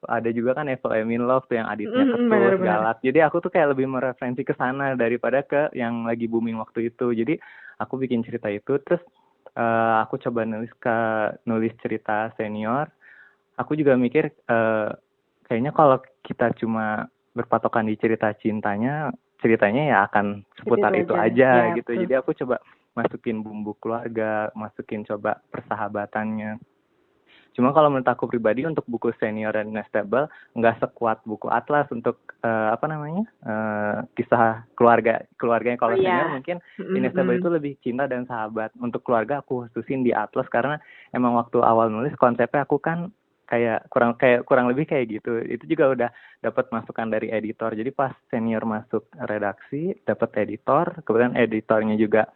ada 0.03 0.31
juga 0.35 0.59
kan 0.59 0.67
Evil 0.67 0.99
Emin 0.99 1.23
Love 1.31 1.47
tuh 1.47 1.63
yang 1.63 1.71
aditnya 1.71 2.03
mm, 2.03 2.27
ketus 2.27 2.63
galak 2.63 2.99
jadi 3.07 3.19
aku 3.27 3.37
tuh 3.39 3.51
kayak 3.55 3.75
lebih 3.75 3.87
mereferensi 3.87 4.43
ke 4.43 4.55
sana 4.59 4.99
daripada 4.99 5.47
ke 5.47 5.71
yang 5.79 6.07
lagi 6.07 6.27
booming 6.27 6.59
waktu 6.59 6.91
itu 6.91 7.15
jadi 7.15 7.39
aku 7.79 8.03
bikin 8.03 8.27
cerita 8.27 8.51
itu 8.51 8.83
terus 8.83 9.03
uh, 9.55 10.03
aku 10.03 10.19
coba 10.23 10.43
nulis 10.43 10.71
ke 10.79 10.99
nulis 11.47 11.75
cerita 11.83 12.35
senior 12.35 12.91
aku 13.59 13.79
juga 13.79 13.95
mikir 13.95 14.31
uh, 14.51 14.91
kayaknya 15.47 15.71
kalau 15.71 15.99
kita 16.27 16.51
cuma 16.59 17.07
berpatokan 17.33 17.87
di 17.89 17.95
cerita 17.97 18.35
cintanya 18.39 19.11
ceritanya 19.43 19.83
ya 19.91 19.99
akan 20.07 20.47
seputar 20.57 20.95
itu, 20.95 21.11
itu 21.11 21.15
aja, 21.19 21.51
ya, 21.69 21.77
gitu. 21.77 21.91
Betul. 21.93 22.03
Jadi 22.07 22.15
aku 22.15 22.31
coba 22.39 22.57
masukin 22.95 23.43
bumbu 23.43 23.75
keluarga, 23.83 24.49
masukin 24.55 25.03
coba 25.03 25.43
persahabatannya. 25.51 26.63
Cuma 27.53 27.77
kalau 27.77 27.93
menurut 27.93 28.09
aku 28.09 28.25
pribadi 28.33 28.65
untuk 28.65 28.85
buku 28.89 29.13
senior 29.21 29.53
dan 29.53 29.77
nestable 29.77 30.25
nggak 30.57 30.81
sekuat 30.81 31.21
buku 31.29 31.53
atlas 31.53 31.85
untuk 31.93 32.25
uh, 32.41 32.73
apa 32.73 32.89
namanya 32.89 33.29
uh, 33.45 33.97
kisah 34.17 34.65
keluarga 34.73 35.21
keluarga 35.37 35.69
yang 35.77 35.81
kalau 35.81 35.93
oh, 35.93 36.01
senior 36.01 36.29
yeah. 36.29 36.33
mungkin 36.33 36.57
mm-hmm. 36.81 37.37
itu 37.37 37.49
lebih 37.53 37.73
cinta 37.85 38.09
dan 38.09 38.25
sahabat. 38.25 38.73
Untuk 38.81 39.05
keluarga 39.05 39.45
aku 39.45 39.69
khususin 39.69 40.01
di 40.01 40.17
atlas 40.17 40.49
karena 40.49 40.81
emang 41.13 41.37
waktu 41.37 41.61
awal 41.61 41.93
nulis 41.93 42.17
konsepnya 42.17 42.65
aku 42.65 42.81
kan 42.81 43.13
kayak 43.47 43.89
kurang 43.93 44.17
kayak 44.17 44.47
kurang 44.49 44.67
lebih 44.71 44.89
kayak 44.89 45.09
gitu. 45.09 45.39
Itu 45.45 45.65
juga 45.69 45.85
udah 45.93 46.11
dapat 46.41 46.73
masukan 46.73 47.09
dari 47.13 47.29
editor. 47.29 47.75
Jadi 47.77 47.91
pas 47.93 48.13
senior 48.33 48.65
masuk 48.65 49.07
redaksi 49.17 49.97
dapat 50.07 50.31
editor 50.43 51.05
kemudian 51.05 51.37
editornya 51.37 51.95
juga 51.99 52.29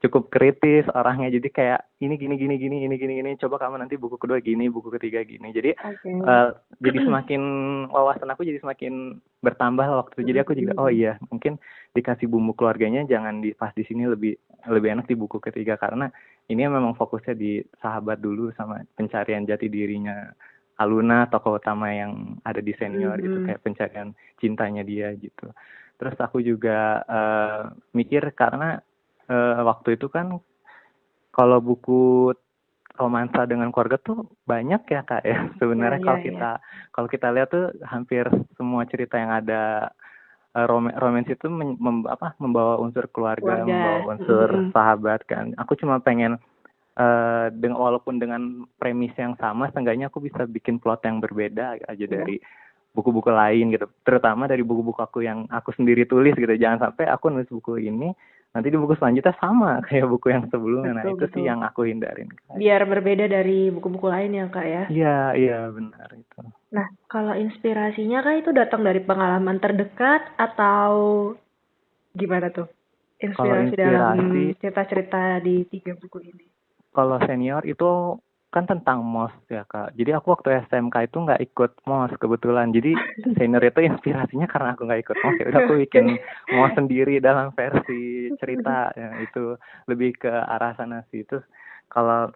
cukup 0.00 0.32
kritis 0.32 0.88
orangnya. 0.96 1.28
Jadi 1.28 1.48
kayak 1.52 1.80
ini 2.00 2.16
gini 2.16 2.34
gini 2.40 2.56
gini 2.56 2.76
ini 2.88 2.94
gini 2.96 3.20
gini 3.20 3.30
coba 3.36 3.60
kamu 3.60 3.84
nanti 3.84 4.00
buku 4.00 4.16
kedua 4.16 4.40
gini 4.40 4.72
buku 4.72 4.88
ketiga 4.96 5.20
gini. 5.22 5.52
Jadi 5.52 5.76
okay. 5.76 6.16
uh, 6.24 6.24
eh, 6.24 6.50
jadi 6.80 7.04
semakin 7.04 7.42
wawasan 7.92 8.32
aku 8.32 8.48
jadi 8.48 8.58
semakin 8.64 9.20
bertambah 9.44 9.84
waktu 9.84 10.24
jadi 10.24 10.44
aku 10.44 10.52
juga 10.56 10.76
oh 10.80 10.92
iya 10.92 11.20
mungkin 11.28 11.60
dikasih 11.96 12.28
bumbu 12.28 12.56
keluarganya 12.56 13.04
jangan 13.08 13.44
di 13.44 13.52
pas 13.52 13.72
di 13.76 13.84
sini 13.84 14.08
lebih 14.08 14.36
lebih 14.68 14.88
enak 14.96 15.06
di 15.06 15.16
buku 15.16 15.36
ketiga. 15.36 15.76
Karena 15.76 16.08
ini 16.48 16.64
memang 16.64 16.96
fokusnya 16.96 17.36
di 17.36 17.60
sahabat 17.78 18.18
dulu 18.24 18.50
sama 18.56 18.80
pencarian 18.96 19.44
jati 19.44 19.68
dirinya 19.68 20.32
Aluna 20.80 21.28
tokoh 21.28 21.60
utama 21.60 21.92
yang 21.92 22.40
ada 22.40 22.64
di 22.64 22.72
senior 22.72 23.20
mm 23.20 23.20
-hmm. 23.20 23.28
itu 23.28 23.38
kayak 23.44 23.62
pencarian 23.62 24.08
cintanya 24.40 24.80
dia 24.80 25.12
gitu 25.20 25.52
terus 26.00 26.16
aku 26.16 26.40
juga 26.40 27.04
uh, 27.04 27.68
mikir 27.92 28.32
karena 28.32 28.80
uh, 29.28 29.60
waktu 29.68 30.00
itu 30.00 30.08
kan 30.08 30.40
kalau 31.28 31.60
buku 31.60 32.32
romansa 32.96 33.44
dengan 33.44 33.68
keluarga 33.68 34.00
tuh 34.00 34.28
banyak 34.48 34.80
ya 34.88 35.00
kak 35.04 35.24
ya 35.24 35.38
sebenarnya 35.60 36.00
ya, 36.00 36.06
kalau 36.08 36.20
ya, 36.20 36.24
kita 36.24 36.50
ya. 36.56 36.62
kalau 36.92 37.08
kita 37.08 37.28
lihat 37.32 37.48
tuh 37.52 37.66
hampir 37.84 38.24
semua 38.56 38.88
cerita 38.88 39.20
yang 39.20 39.32
ada 39.32 39.92
uh, 40.56 40.64
rom 40.64 40.88
romans 40.88 41.28
itu 41.28 41.46
mem, 41.48 41.76
mem 41.76 42.08
apa 42.08 42.32
membawa 42.40 42.80
unsur 42.80 43.04
keluarga, 43.12 43.60
keluarga. 43.60 43.68
membawa 43.68 43.98
unsur 44.16 44.48
mm 44.48 44.60
-hmm. 44.60 44.72
sahabat 44.72 45.20
kan 45.28 45.52
aku 45.56 45.76
cuma 45.76 46.00
pengen 46.00 46.40
uh, 46.98 47.46
dengan 47.54 47.78
walaupun 47.78 48.18
dengan 48.18 48.66
premis 48.80 49.14
yang 49.14 49.36
sama 49.38 49.70
seenggaknya 49.70 50.10
aku 50.10 50.24
bisa 50.24 50.48
bikin 50.48 50.82
plot 50.82 51.04
yang 51.06 51.22
berbeda 51.22 51.78
aja 51.86 51.94
yeah. 51.94 52.10
dari 52.10 52.36
buku-buku 52.90 53.30
lain 53.30 53.70
gitu. 53.70 53.86
Terutama 54.02 54.50
dari 54.50 54.66
buku-buku 54.66 54.98
aku 54.98 55.22
yang 55.22 55.46
aku 55.46 55.70
sendiri 55.74 56.06
tulis 56.10 56.34
gitu. 56.34 56.50
Jangan 56.58 56.90
sampai 56.90 57.06
aku 57.06 57.30
nulis 57.30 57.50
buku 57.50 57.78
ini 57.78 58.10
nanti 58.50 58.66
di 58.66 58.74
buku 58.74 58.98
selanjutnya 58.98 59.30
sama 59.38 59.78
kayak 59.86 60.10
buku 60.10 60.34
yang 60.34 60.44
sebelumnya. 60.50 60.90
Nah, 60.90 61.04
betul, 61.06 61.10
nah 61.10 61.14
itu 61.14 61.26
betul. 61.26 61.34
sih 61.38 61.42
yang 61.46 61.60
aku 61.62 61.80
hindarin 61.86 62.28
biar 62.58 62.82
berbeda 62.82 63.30
dari 63.30 63.70
buku-buku 63.70 64.06
lain 64.10 64.34
ya 64.34 64.44
kak 64.50 64.66
ya? 64.66 64.84
Iya 64.90 65.18
iya 65.38 65.58
benar 65.70 66.08
itu. 66.10 66.40
Nah 66.74 66.86
kalau 67.06 67.34
inspirasinya 67.38 68.26
kak 68.26 68.42
itu 68.42 68.50
datang 68.50 68.82
dari 68.82 68.98
pengalaman 68.98 69.62
terdekat 69.62 70.34
atau 70.34 70.90
gimana 72.18 72.50
tuh? 72.50 72.66
Inspirasi, 73.20 73.76
inspirasi 73.76 73.76
dalam 73.76 74.16
cerita-cerita 74.58 75.44
di 75.44 75.68
tiga 75.68 75.92
buku 75.94 76.18
ini 76.24 76.50
kalau 76.90 77.18
senior 77.26 77.62
itu 77.66 78.18
kan 78.50 78.66
tentang 78.66 79.06
MOS 79.06 79.30
ya 79.46 79.62
kak. 79.62 79.94
Jadi 79.94 80.10
aku 80.10 80.34
waktu 80.34 80.66
SMK 80.66 81.06
itu 81.06 81.16
nggak 81.22 81.40
ikut 81.50 81.70
MOS 81.86 82.18
kebetulan. 82.18 82.74
Jadi 82.74 82.98
senior 83.38 83.62
itu 83.62 83.80
inspirasinya 83.86 84.50
karena 84.50 84.74
aku 84.74 84.90
nggak 84.90 85.02
ikut 85.06 85.16
MOS. 85.22 85.36
Ya 85.38 85.46
udah 85.54 85.60
aku 85.64 85.74
bikin 85.86 86.06
MOS 86.50 86.72
sendiri 86.74 87.22
dalam 87.22 87.54
versi 87.54 88.34
cerita. 88.42 88.90
Ya, 88.98 89.22
itu 89.22 89.54
lebih 89.86 90.18
ke 90.18 90.30
arah 90.30 90.74
sana 90.74 91.06
sih. 91.14 91.22
Terus 91.22 91.46
kalau 91.86 92.34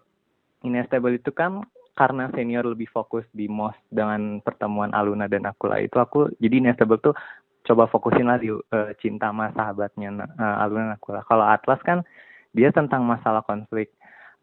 Inestable 0.65 1.19
itu 1.19 1.29
kan 1.35 1.67
karena 1.99 2.31
senior 2.33 2.65
lebih 2.65 2.87
fokus 2.95 3.27
di 3.35 3.51
MOS 3.51 3.75
dengan 3.91 4.39
pertemuan 4.39 4.95
Aluna 4.95 5.27
dan 5.27 5.47
aku 5.51 5.71
lah 5.71 5.83
itu 5.83 5.99
aku 5.99 6.31
jadi 6.39 6.63
Inestable 6.63 7.03
tuh 7.03 7.15
coba 7.67 7.91
fokusin 7.91 8.31
lah 8.31 8.39
di 8.39 8.55
uh, 8.55 8.91
cinta 9.03 9.31
sama 9.35 9.51
sahabatnya 9.51 10.15
uh, 10.39 10.63
Aluna 10.63 10.95
dan 10.95 10.95
aku 10.95 11.11
lah. 11.11 11.27
Kalau 11.27 11.43
Atlas 11.43 11.83
kan 11.83 12.07
dia 12.55 12.71
tentang 12.71 13.03
masalah 13.03 13.43
konflik 13.43 13.91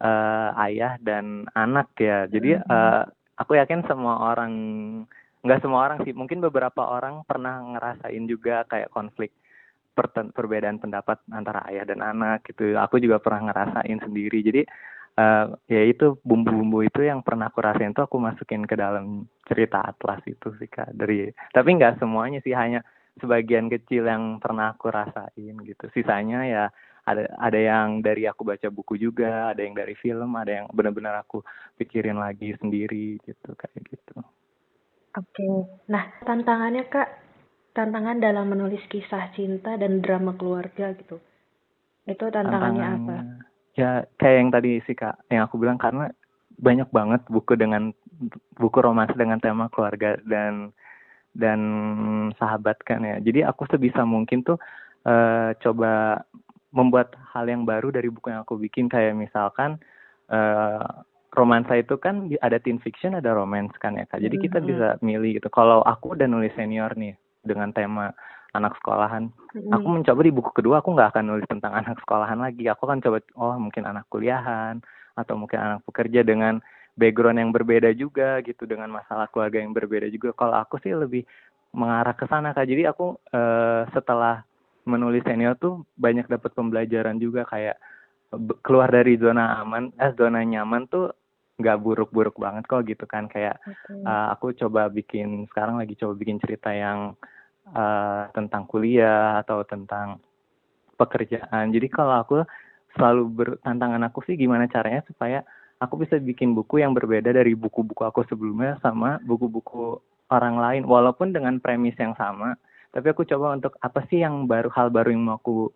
uh, 0.02 0.50
ayah 0.68 0.98
dan 0.98 1.46
anak 1.54 1.94
ya. 1.96 2.26
Jadi 2.26 2.58
uh, 2.58 3.06
aku 3.38 3.56
yakin 3.56 3.86
semua 3.86 4.34
orang 4.34 4.52
nggak 5.42 5.62
semua 5.62 5.90
orang 5.90 5.98
sih, 6.06 6.14
mungkin 6.14 6.38
beberapa 6.38 6.86
orang 6.86 7.26
pernah 7.26 7.58
ngerasain 7.62 8.24
juga 8.30 8.62
kayak 8.70 8.94
konflik 8.94 9.34
perbedaan 10.32 10.80
pendapat 10.80 11.20
antara 11.34 11.66
ayah 11.68 11.84
dan 11.86 12.00
anak 12.00 12.46
gitu. 12.48 12.74
Aku 12.78 13.02
juga 13.02 13.18
pernah 13.18 13.50
ngerasain 13.50 13.98
sendiri. 14.00 14.38
Jadi 14.40 14.62
uh, 15.20 15.52
ya 15.68 15.82
itu 15.84 16.16
bumbu-bumbu 16.24 16.86
itu 16.86 17.04
yang 17.04 17.20
pernah 17.20 17.52
aku 17.52 17.60
rasain 17.60 17.92
tuh 17.92 18.06
aku 18.08 18.16
masukin 18.16 18.64
ke 18.64 18.78
dalam 18.78 19.28
cerita 19.44 19.84
Atlas 19.84 20.22
itu 20.24 20.54
sih 20.56 20.70
kak. 20.70 20.96
Dari 20.96 21.28
tapi 21.52 21.68
nggak 21.76 22.00
semuanya 22.00 22.40
sih 22.40 22.56
hanya 22.56 22.80
sebagian 23.20 23.68
kecil 23.68 24.08
yang 24.08 24.40
pernah 24.40 24.72
aku 24.72 24.88
rasain 24.88 25.54
gitu. 25.66 25.84
Sisanya 25.92 26.40
ya 26.48 26.64
ada 27.12 27.24
ada 27.38 27.58
yang 27.58 28.00
dari 28.00 28.24
aku 28.24 28.42
baca 28.42 28.68
buku 28.72 28.96
juga 28.96 29.52
ada 29.52 29.60
yang 29.60 29.76
dari 29.76 29.92
film 29.96 30.32
ada 30.34 30.62
yang 30.62 30.66
benar-benar 30.72 31.20
aku 31.22 31.44
pikirin 31.76 32.16
lagi 32.16 32.56
sendiri 32.58 33.20
gitu 33.22 33.52
kayak 33.54 33.82
gitu. 33.86 34.16
Oke. 35.12 35.48
Nah 35.92 36.08
tantangannya 36.24 36.88
kak 36.88 37.08
tantangan 37.76 38.20
dalam 38.20 38.48
menulis 38.48 38.82
kisah 38.88 39.32
cinta 39.36 39.76
dan 39.76 40.00
drama 40.00 40.32
keluarga 40.36 40.96
gitu. 40.96 41.20
Itu 42.08 42.32
tantangannya, 42.32 42.88
tantangannya 42.88 42.88
apa 42.96 43.50
ya 43.72 44.04
kayak 44.20 44.36
yang 44.36 44.50
tadi 44.52 44.70
sih 44.84 44.96
kak 44.96 45.16
yang 45.32 45.48
aku 45.48 45.56
bilang 45.56 45.80
karena 45.80 46.12
banyak 46.60 46.88
banget 46.92 47.24
buku 47.32 47.56
dengan 47.56 47.96
buku 48.60 48.78
romansa 48.78 49.16
dengan 49.16 49.40
tema 49.40 49.72
keluarga 49.72 50.20
dan 50.28 50.70
dan 51.32 51.60
sahabat 52.36 52.76
kan 52.84 53.00
ya. 53.00 53.16
Jadi 53.24 53.40
aku 53.40 53.64
sebisa 53.72 54.04
mungkin 54.04 54.44
tuh 54.44 54.60
uh, 55.08 55.56
coba 55.64 56.22
membuat 56.72 57.14
hal 57.36 57.46
yang 57.46 57.68
baru 57.68 57.92
dari 57.92 58.08
buku 58.08 58.32
yang 58.32 58.42
aku 58.42 58.56
bikin. 58.56 58.88
Kayak 58.88 59.14
misalkan 59.16 59.78
uh, 60.32 61.04
romansa 61.32 61.80
itu 61.80 61.96
kan 61.96 62.28
ada 62.44 62.60
teen 62.60 62.80
fiction 62.80 63.16
ada 63.16 63.32
romance 63.32 63.72
kan 63.80 63.96
ya 63.96 64.04
kak. 64.08 64.20
Jadi 64.20 64.36
kita 64.40 64.60
mm 64.60 64.64
-hmm. 64.64 64.70
bisa 64.72 64.88
milih 65.00 65.30
gitu. 65.40 65.48
Kalau 65.48 65.80
aku 65.84 66.16
udah 66.16 66.28
nulis 66.28 66.52
senior 66.56 66.92
nih 66.96 67.16
dengan 67.44 67.72
tema 67.72 68.12
anak 68.52 68.76
sekolahan 68.76 69.32
mm 69.32 69.64
-hmm. 69.64 69.72
aku 69.72 69.86
mencoba 69.88 70.20
di 70.22 70.32
buku 70.32 70.50
kedua 70.52 70.84
aku 70.84 70.92
nggak 70.92 71.16
akan 71.16 71.24
nulis 71.24 71.46
tentang 71.48 71.72
anak 71.80 71.96
sekolahan 72.04 72.40
lagi. 72.40 72.68
Aku 72.68 72.84
akan 72.84 73.00
coba 73.00 73.18
oh 73.40 73.56
mungkin 73.56 73.88
anak 73.88 74.04
kuliahan 74.12 74.80
atau 75.16 75.36
mungkin 75.36 75.60
anak 75.60 75.80
pekerja 75.88 76.24
dengan 76.24 76.60
background 76.96 77.40
yang 77.40 77.50
berbeda 77.52 77.96
juga 77.96 78.44
gitu 78.44 78.68
dengan 78.68 78.92
masalah 78.92 79.28
keluarga 79.32 79.60
yang 79.60 79.72
berbeda 79.72 80.12
juga. 80.12 80.36
Kalau 80.36 80.56
aku 80.60 80.76
sih 80.84 80.92
lebih 80.92 81.24
mengarah 81.72 82.12
ke 82.12 82.28
sana 82.28 82.52
kak. 82.52 82.68
Jadi 82.68 82.84
aku 82.84 83.16
uh, 83.32 83.88
setelah 83.96 84.44
menulis 84.84 85.22
senior 85.22 85.54
tuh 85.58 85.86
banyak 85.94 86.26
dapat 86.26 86.50
pembelajaran 86.54 87.16
juga 87.22 87.46
kayak 87.46 87.78
keluar 88.64 88.88
dari 88.88 89.20
zona 89.20 89.60
aman 89.60 89.92
eh 90.00 90.12
zona 90.16 90.40
nyaman 90.40 90.88
tuh 90.88 91.12
nggak 91.60 91.78
buruk-buruk 91.84 92.36
banget 92.40 92.64
kok 92.66 92.82
gitu 92.88 93.04
kan. 93.04 93.28
Kayak 93.28 93.60
okay. 93.62 94.02
uh, 94.02 94.08
eh, 94.08 94.26
aku 94.34 94.56
coba 94.56 94.88
bikin 94.88 95.46
sekarang 95.52 95.78
lagi 95.78 95.94
coba 95.94 96.18
bikin 96.18 96.40
cerita 96.42 96.72
yang 96.72 97.14
uh, 97.70 98.26
tentang 98.32 98.66
kuliah 98.66 99.38
atau 99.44 99.62
tentang 99.62 100.18
pekerjaan. 100.96 101.70
Jadi 101.70 101.86
kalau 101.92 102.18
aku 102.18 102.36
selalu 102.96 103.22
bertantangan 103.32 104.02
aku 104.08 104.20
sih 104.26 104.36
gimana 104.36 104.68
caranya 104.68 105.00
supaya 105.08 105.40
aku 105.80 106.02
bisa 106.02 106.20
bikin 106.20 106.52
buku 106.52 106.82
yang 106.82 106.92
berbeda 106.92 107.32
dari 107.32 107.56
buku-buku 107.56 108.04
aku 108.04 108.26
sebelumnya 108.28 108.76
sama 108.82 109.22
buku-buku 109.22 110.00
orang 110.32 110.56
lain. 110.58 110.82
Walaupun 110.88 111.30
dengan 111.30 111.60
premis 111.60 111.96
yang 112.00 112.16
sama 112.16 112.56
tapi 112.92 113.06
aku 113.08 113.24
coba 113.24 113.56
untuk 113.56 113.72
apa 113.80 114.04
sih 114.12 114.20
yang 114.20 114.44
baru 114.44 114.68
hal 114.68 114.92
baru 114.92 115.16
yang 115.16 115.24
mau 115.24 115.40
aku 115.40 115.72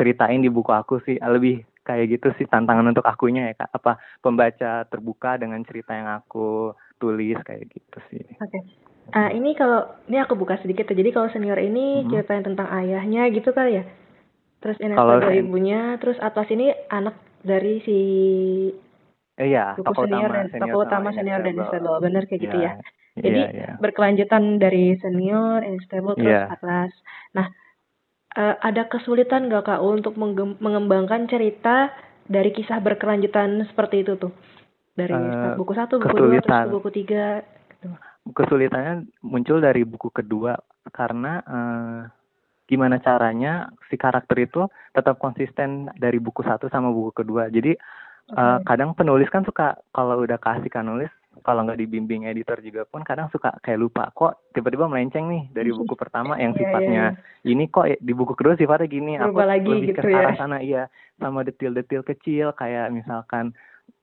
ceritain 0.00 0.40
di 0.40 0.48
buku 0.48 0.72
aku 0.72 0.98
sih? 1.04 1.20
Lebih 1.20 1.62
kayak 1.84 2.16
gitu 2.16 2.32
sih 2.40 2.48
tantangan 2.48 2.88
untuk 2.88 3.04
akunya 3.04 3.52
ya 3.52 3.54
kak. 3.60 3.70
Apa 3.76 4.00
pembaca 4.24 4.88
terbuka 4.88 5.36
dengan 5.36 5.60
cerita 5.68 5.92
yang 5.92 6.08
aku 6.08 6.72
tulis 6.96 7.36
kayak 7.44 7.68
gitu 7.68 7.98
sih. 8.08 8.24
Oke. 8.40 8.48
Okay. 8.48 8.62
uh, 9.12 9.30
ini 9.36 9.52
kalau 9.52 9.84
ini 10.08 10.16
aku 10.24 10.40
buka 10.40 10.56
sedikit 10.64 10.88
ya 10.88 10.96
jadi 10.96 11.12
kalau 11.12 11.28
senior 11.28 11.60
ini 11.60 12.02
hmm. 12.02 12.08
ceritain 12.08 12.40
tentang 12.40 12.72
ayahnya 12.72 13.28
gitu 13.28 13.52
kali 13.52 13.78
ya? 13.78 13.84
Terus 14.64 14.80
ini 14.80 14.96
dari 14.96 15.44
ibunya 15.44 16.00
terus 16.00 16.16
atas 16.24 16.48
ini 16.48 16.72
anak 16.88 17.20
dari 17.44 17.84
si 17.84 17.98
Iya, 19.34 19.74
tokoh 19.82 20.06
senior 20.06 20.30
utama, 20.30 20.38
dan 20.38 20.46
senior 20.46 20.64
tokoh 20.70 20.80
utama 20.86 21.08
senior 21.10 21.40
dan 21.42 21.54
Isabel. 21.58 21.94
Benar 22.00 22.22
kayak 22.30 22.40
gitu 22.40 22.56
ya. 22.62 22.72
Jadi 23.14 23.38
yeah, 23.38 23.50
yeah. 23.54 23.74
berkelanjutan 23.78 24.58
dari 24.58 24.98
senior, 24.98 25.62
unstable, 25.62 26.18
terus 26.18 26.34
yeah. 26.34 26.50
atlas. 26.50 26.90
Nah, 27.30 27.46
uh, 28.34 28.58
ada 28.58 28.90
kesulitan 28.90 29.46
gak 29.46 29.70
kak 29.70 29.78
untuk 29.78 30.18
mengembangkan 30.58 31.30
cerita 31.30 31.94
dari 32.26 32.50
kisah 32.50 32.82
berkelanjutan 32.82 33.62
seperti 33.70 34.02
itu 34.02 34.18
tuh? 34.18 34.34
Dari 34.98 35.14
uh, 35.14 35.54
buku 35.54 35.72
satu, 35.78 36.02
buku 36.02 36.16
dua, 36.18 36.42
terus 36.42 36.74
buku 36.74 36.90
tiga. 36.90 37.46
Gitu. 37.70 37.86
Kesulitannya 38.34 39.06
muncul 39.22 39.62
dari 39.62 39.86
buku 39.86 40.10
kedua 40.10 40.58
karena 40.90 41.32
uh, 41.46 42.00
gimana 42.66 42.98
caranya 42.98 43.70
si 43.86 43.94
karakter 43.94 44.42
itu 44.42 44.66
tetap 44.90 45.20
konsisten 45.22 45.92
dari 45.94 46.18
buku 46.18 46.42
satu 46.42 46.66
sama 46.66 46.90
buku 46.90 47.14
kedua. 47.14 47.46
Jadi 47.46 47.78
okay. 47.78 48.38
uh, 48.38 48.58
kadang 48.66 48.96
penulis 48.98 49.30
kan 49.30 49.46
suka 49.46 49.78
kalau 49.94 50.18
udah 50.18 50.40
kasih 50.40 50.72
kan 50.72 50.88
nulis 50.88 51.12
kalau 51.44 51.60
nggak 51.68 51.76
dibimbing 51.76 52.24
editor 52.24 52.56
juga 52.64 52.88
pun 52.88 53.04
kadang 53.04 53.28
suka 53.28 53.52
kayak 53.60 53.76
lupa 53.76 54.08
kok 54.16 54.48
tiba-tiba 54.56 54.88
melenceng 54.88 55.28
nih 55.28 55.44
dari 55.52 55.70
buku 55.78 55.92
pertama 55.92 56.40
yang 56.40 56.56
iya, 56.56 56.58
sifatnya 56.58 57.04
yeah, 57.12 57.20
yeah. 57.44 57.52
ini 57.52 57.64
kok 57.68 57.86
di 58.00 58.12
buku 58.16 58.32
kedua 58.32 58.56
sifatnya 58.56 58.88
gini 58.88 59.12
Berubah 59.20 59.44
aku 59.44 59.52
lagi 59.52 59.68
lebih 59.68 59.88
gitu 59.92 60.00
ke 60.00 60.16
arah 60.16 60.32
ya. 60.32 60.40
sana 60.40 60.58
iya 60.64 60.82
sama 61.20 61.44
detil-detil 61.44 62.02
kecil 62.02 62.56
kayak 62.56 62.90
misalkan 62.90 63.52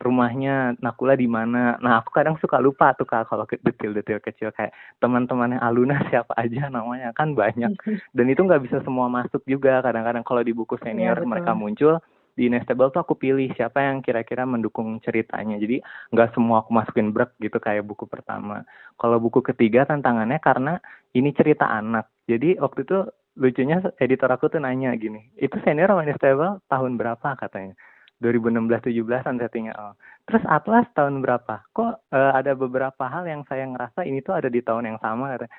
rumahnya 0.01 0.73
Nakula 0.81 1.13
di 1.13 1.29
mana. 1.29 1.77
Nah, 1.77 2.01
aku 2.01 2.09
kadang 2.09 2.33
suka 2.41 2.57
lupa 2.57 2.93
tuh 2.97 3.05
Kak 3.05 3.29
kalau 3.29 3.45
detail-detail 3.45 4.17
kecil 4.21 4.49
kayak 4.49 4.73
teman-temannya 4.97 5.61
Aluna 5.61 6.01
siapa 6.09 6.33
aja 6.37 6.73
namanya 6.73 7.13
kan 7.13 7.37
banyak. 7.37 7.69
Dan 8.17 8.25
itu 8.29 8.41
nggak 8.41 8.65
bisa 8.65 8.81
semua 8.81 9.09
masuk 9.09 9.45
juga. 9.45 9.81
Kadang-kadang 9.85 10.25
kalau 10.25 10.41
di 10.41 10.53
buku 10.57 10.77
senior 10.81 11.17
ya, 11.17 11.25
mereka 11.25 11.53
muncul 11.53 12.01
di 12.35 12.47
Nestable 12.47 12.89
tuh 12.89 13.03
aku 13.03 13.19
pilih 13.19 13.51
siapa 13.53 13.83
yang 13.83 13.99
kira-kira 13.99 14.47
mendukung 14.47 14.99
ceritanya. 15.03 15.59
Jadi 15.59 15.83
nggak 16.13 16.35
semua 16.35 16.63
aku 16.63 16.71
masukin 16.71 17.11
brek 17.11 17.35
gitu 17.43 17.57
kayak 17.59 17.83
buku 17.83 18.07
pertama. 18.07 18.63
Kalau 18.95 19.17
buku 19.19 19.43
ketiga 19.43 19.83
tantangannya 19.87 20.39
karena 20.39 20.79
ini 21.11 21.31
cerita 21.35 21.67
anak. 21.67 22.07
Jadi 22.25 22.55
waktu 22.59 22.87
itu 22.87 22.99
lucunya 23.39 23.79
editor 23.99 24.29
aku 24.31 24.51
tuh 24.51 24.59
nanya 24.59 24.91
gini, 24.99 25.31
itu 25.39 25.55
senior 25.63 25.91
sama 25.91 26.03
Nestable 26.03 26.59
tahun 26.67 26.99
berapa 26.99 27.35
katanya? 27.39 27.75
2016-17an 28.21 29.41
settingnya. 29.41 29.73
Oh. 29.81 29.93
Terus 30.29 30.45
Atlas 30.45 30.85
tahun 30.93 31.25
berapa? 31.25 31.65
Kok 31.73 32.13
uh, 32.13 32.31
ada 32.37 32.53
beberapa 32.53 33.09
hal 33.09 33.25
yang 33.25 33.41
saya 33.49 33.65
ngerasa 33.65 34.05
ini 34.05 34.21
tuh 34.21 34.37
ada 34.37 34.47
di 34.47 34.61
tahun 34.61 34.93
yang 34.93 34.99
sama 35.01 35.33
katanya. 35.33 35.53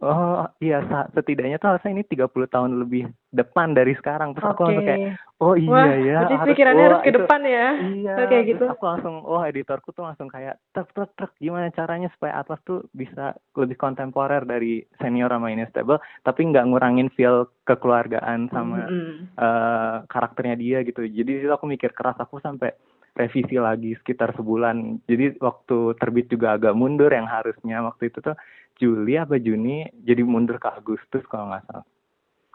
Oh 0.00 0.48
iya 0.62 0.80
setidaknya 1.12 1.60
tuh 1.60 1.74
harusnya 1.74 1.92
ini 1.98 2.02
30 2.06 2.30
tahun 2.48 2.70
lebih 2.80 3.10
depan 3.34 3.76
dari 3.76 3.92
sekarang. 3.98 4.32
Terus 4.32 4.46
okay. 4.46 4.54
aku 4.54 4.62
langsung 4.64 4.86
kayak 4.86 5.00
oh 5.42 5.54
iya 5.58 5.70
Wah, 5.70 5.86
ya 5.98 6.18
jadi 6.24 6.34
harus, 6.38 6.48
pikirannya 6.48 6.82
oh, 6.82 6.88
harus 6.88 7.02
ke 7.02 7.10
itu, 7.10 7.18
depan 7.18 7.40
ya? 7.42 7.68
Iya 7.82 8.14
oke 8.22 8.36
gitu. 8.46 8.64
aku 8.70 8.84
langsung 8.86 9.14
oh 9.26 9.42
editorku 9.42 9.88
tuh 9.90 10.04
langsung 10.06 10.28
kayak 10.30 10.56
truk 10.70 10.88
truk 10.94 11.10
truk 11.18 11.32
gimana 11.42 11.68
caranya 11.74 12.08
supaya 12.14 12.38
Atlas 12.38 12.62
tuh 12.62 12.86
bisa 12.94 13.34
lebih 13.58 13.76
kontemporer 13.76 14.46
dari 14.46 14.86
senior 15.02 15.34
sama 15.34 15.50
ini 15.50 15.66
stable 15.68 15.98
tapi 16.22 16.40
nggak 16.46 16.66
ngurangin 16.70 17.10
feel 17.18 17.50
kekeluargaan 17.66 18.48
sama 18.54 18.86
mm 18.86 18.90
-hmm. 18.90 19.16
uh, 19.36 19.96
karakternya 20.06 20.56
dia 20.56 20.78
gitu. 20.86 21.02
Jadi 21.02 21.46
itu 21.46 21.50
aku 21.50 21.66
mikir 21.66 21.90
keras 21.90 22.16
aku 22.22 22.38
sampai 22.38 22.70
revisi 23.12 23.60
lagi 23.60 23.92
sekitar 24.00 24.32
sebulan. 24.36 25.04
Jadi 25.04 25.36
waktu 25.36 25.96
terbit 26.00 26.32
juga 26.32 26.56
agak 26.56 26.72
mundur 26.72 27.12
yang 27.12 27.28
harusnya 27.28 27.84
waktu 27.84 28.08
itu 28.08 28.24
tuh 28.24 28.36
Juli 28.82 29.14
apa 29.14 29.38
Juni 29.38 29.86
jadi 30.02 30.26
mundur 30.26 30.58
ke 30.58 30.66
Agustus 30.66 31.22
kalau 31.30 31.54
nggak 31.54 31.62
salah. 31.70 31.86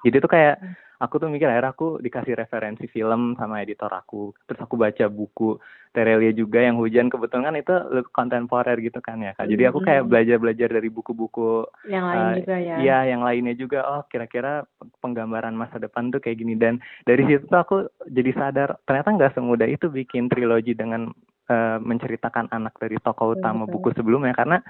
Jadi 0.03 0.15
tuh 0.21 0.29
kayak 0.29 0.55
hmm. 0.61 0.75
aku 1.01 1.15
tuh 1.17 1.29
mikir 1.31 1.49
akhirnya 1.49 1.73
aku 1.73 1.87
dikasih 2.03 2.37
referensi 2.37 2.85
film 2.91 3.33
sama 3.39 3.63
editor 3.63 3.89
aku. 3.89 4.35
Terus 4.45 4.59
aku 4.61 4.75
baca 4.77 5.05
buku 5.09 5.57
Terelia 5.95 6.29
juga 6.35 6.61
yang 6.61 6.77
hujan. 6.77 7.09
Kebetulan 7.09 7.49
kan 7.49 7.55
itu 7.57 7.75
kontemporer 8.13 8.77
gitu 8.77 9.01
kan 9.01 9.17
ya 9.17 9.33
kak. 9.33 9.49
Jadi 9.49 9.63
aku 9.65 9.79
kayak 9.81 10.05
hmm. 10.05 10.11
belajar 10.11 10.37
belajar 10.37 10.69
dari 10.69 10.89
buku-buku 10.93 11.65
yang 11.89 12.05
lain 12.05 12.21
uh, 12.21 12.33
juga 12.37 12.55
ya. 12.61 12.75
iya 12.77 12.97
yang 13.09 13.21
lainnya 13.25 13.57
juga. 13.57 13.81
Oh 13.89 14.01
kira-kira 14.05 14.69
penggambaran 15.01 15.57
masa 15.57 15.81
depan 15.81 16.13
tuh 16.13 16.21
kayak 16.21 16.37
gini. 16.37 16.53
Dan 16.53 16.77
dari 17.09 17.25
situ 17.25 17.49
tuh 17.49 17.59
aku 17.59 17.77
jadi 18.05 18.31
sadar 18.37 18.77
ternyata 18.85 19.17
nggak 19.17 19.33
semudah 19.33 19.65
itu 19.65 19.89
bikin 19.89 20.29
trilogi 20.29 20.77
dengan 20.77 21.09
uh, 21.49 21.77
menceritakan 21.81 22.53
anak 22.53 22.77
dari 22.77 23.01
tokoh 23.01 23.33
utama 23.33 23.65
betul. 23.65 23.73
buku 23.81 23.89
sebelumnya. 23.97 24.37
Karena 24.37 24.61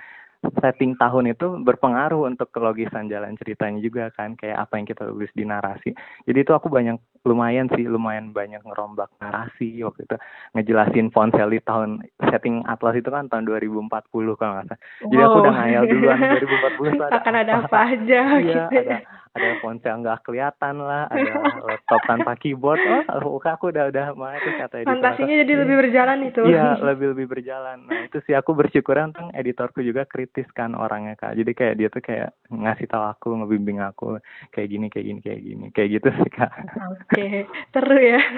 setting 0.59 0.95
tahun 0.95 1.33
itu 1.35 1.61
berpengaruh 1.63 2.27
untuk 2.29 2.49
kelogisan 2.53 3.11
jalan 3.11 3.35
ceritanya 3.39 3.79
juga 3.83 4.03
kan 4.15 4.35
kayak 4.39 4.67
apa 4.67 4.73
yang 4.79 4.85
kita 4.87 5.03
tulis 5.07 5.31
di 5.35 5.43
narasi. 5.43 5.91
Jadi 6.25 6.37
itu 6.43 6.51
aku 6.55 6.67
banyak 6.71 6.97
lumayan 7.27 7.67
sih 7.75 7.83
lumayan 7.83 8.31
banyak 8.31 8.63
ngerombak 8.63 9.11
narasi 9.19 9.83
waktu 9.83 10.07
itu. 10.07 10.15
Ngejelasin 10.55 11.11
ponsel 11.11 11.51
di 11.51 11.59
tahun 11.59 12.03
setting 12.31 12.63
Atlas 12.65 12.95
itu 12.95 13.09
kan 13.11 13.27
tahun 13.27 13.47
2040 13.47 13.91
kalau 14.37 14.53
nggak 14.57 14.67
salah. 14.71 14.79
Jadi 15.03 15.21
aku 15.23 15.37
udah 15.43 15.53
ngayal 15.53 15.83
duluan 15.87 16.19
2040 16.19 17.07
ada 17.07 17.15
akan 17.19 17.33
ada 17.35 17.53
apa 17.65 17.77
aja 17.93 18.21
iya, 18.39 18.45
gitu 18.45 18.75
ada 18.83 18.97
ada 19.37 19.61
ponsel 19.61 19.95
nggak 20.01 20.25
kelihatan 20.25 20.75
lah 20.81 21.05
ada 21.07 21.33
laptop 21.63 22.01
tanpa 22.09 22.33
keyboard. 22.41 22.81
Oh 23.21 23.37
aku 23.37 23.71
udah 23.71 23.89
udah 23.93 24.05
mah 24.17 24.35
itu 24.37 24.49
kata 24.57 24.83
editor 24.83 24.91
fantasinya 24.97 25.35
jadi 25.45 25.53
lebih 25.63 25.75
berjalan 25.85 26.19
itu. 26.27 26.41
Iya 26.49 26.81
lebih 26.81 27.07
lebih 27.15 27.27
berjalan. 27.31 27.77
Nah 27.87 28.01
itu 28.09 28.17
sih 28.25 28.33
aku 28.33 28.57
bersyukur 28.57 28.97
tentang 28.97 29.29
editorku 29.37 29.85
juga 29.85 30.03
kritis 30.09 30.49
kan 30.51 30.73
orangnya 30.73 31.15
kak. 31.15 31.37
Jadi 31.37 31.51
kayak 31.53 31.75
dia 31.77 31.87
tuh 31.93 32.01
kayak 32.03 32.33
ngasih 32.49 32.87
tahu 32.89 33.03
aku 33.05 33.27
ngebimbing 33.43 33.79
aku 33.79 34.17
kayak 34.51 34.67
gini 34.73 34.87
kayak 34.89 35.05
gini 35.05 35.19
kayak 35.21 35.41
gini 35.45 35.65
kayak 35.71 35.89
gitu 36.01 36.09
sih 36.11 36.29
kak. 36.33 36.51
Oke 36.51 37.07
okay. 37.13 37.35
seru 37.71 37.97
ya. 37.97 38.21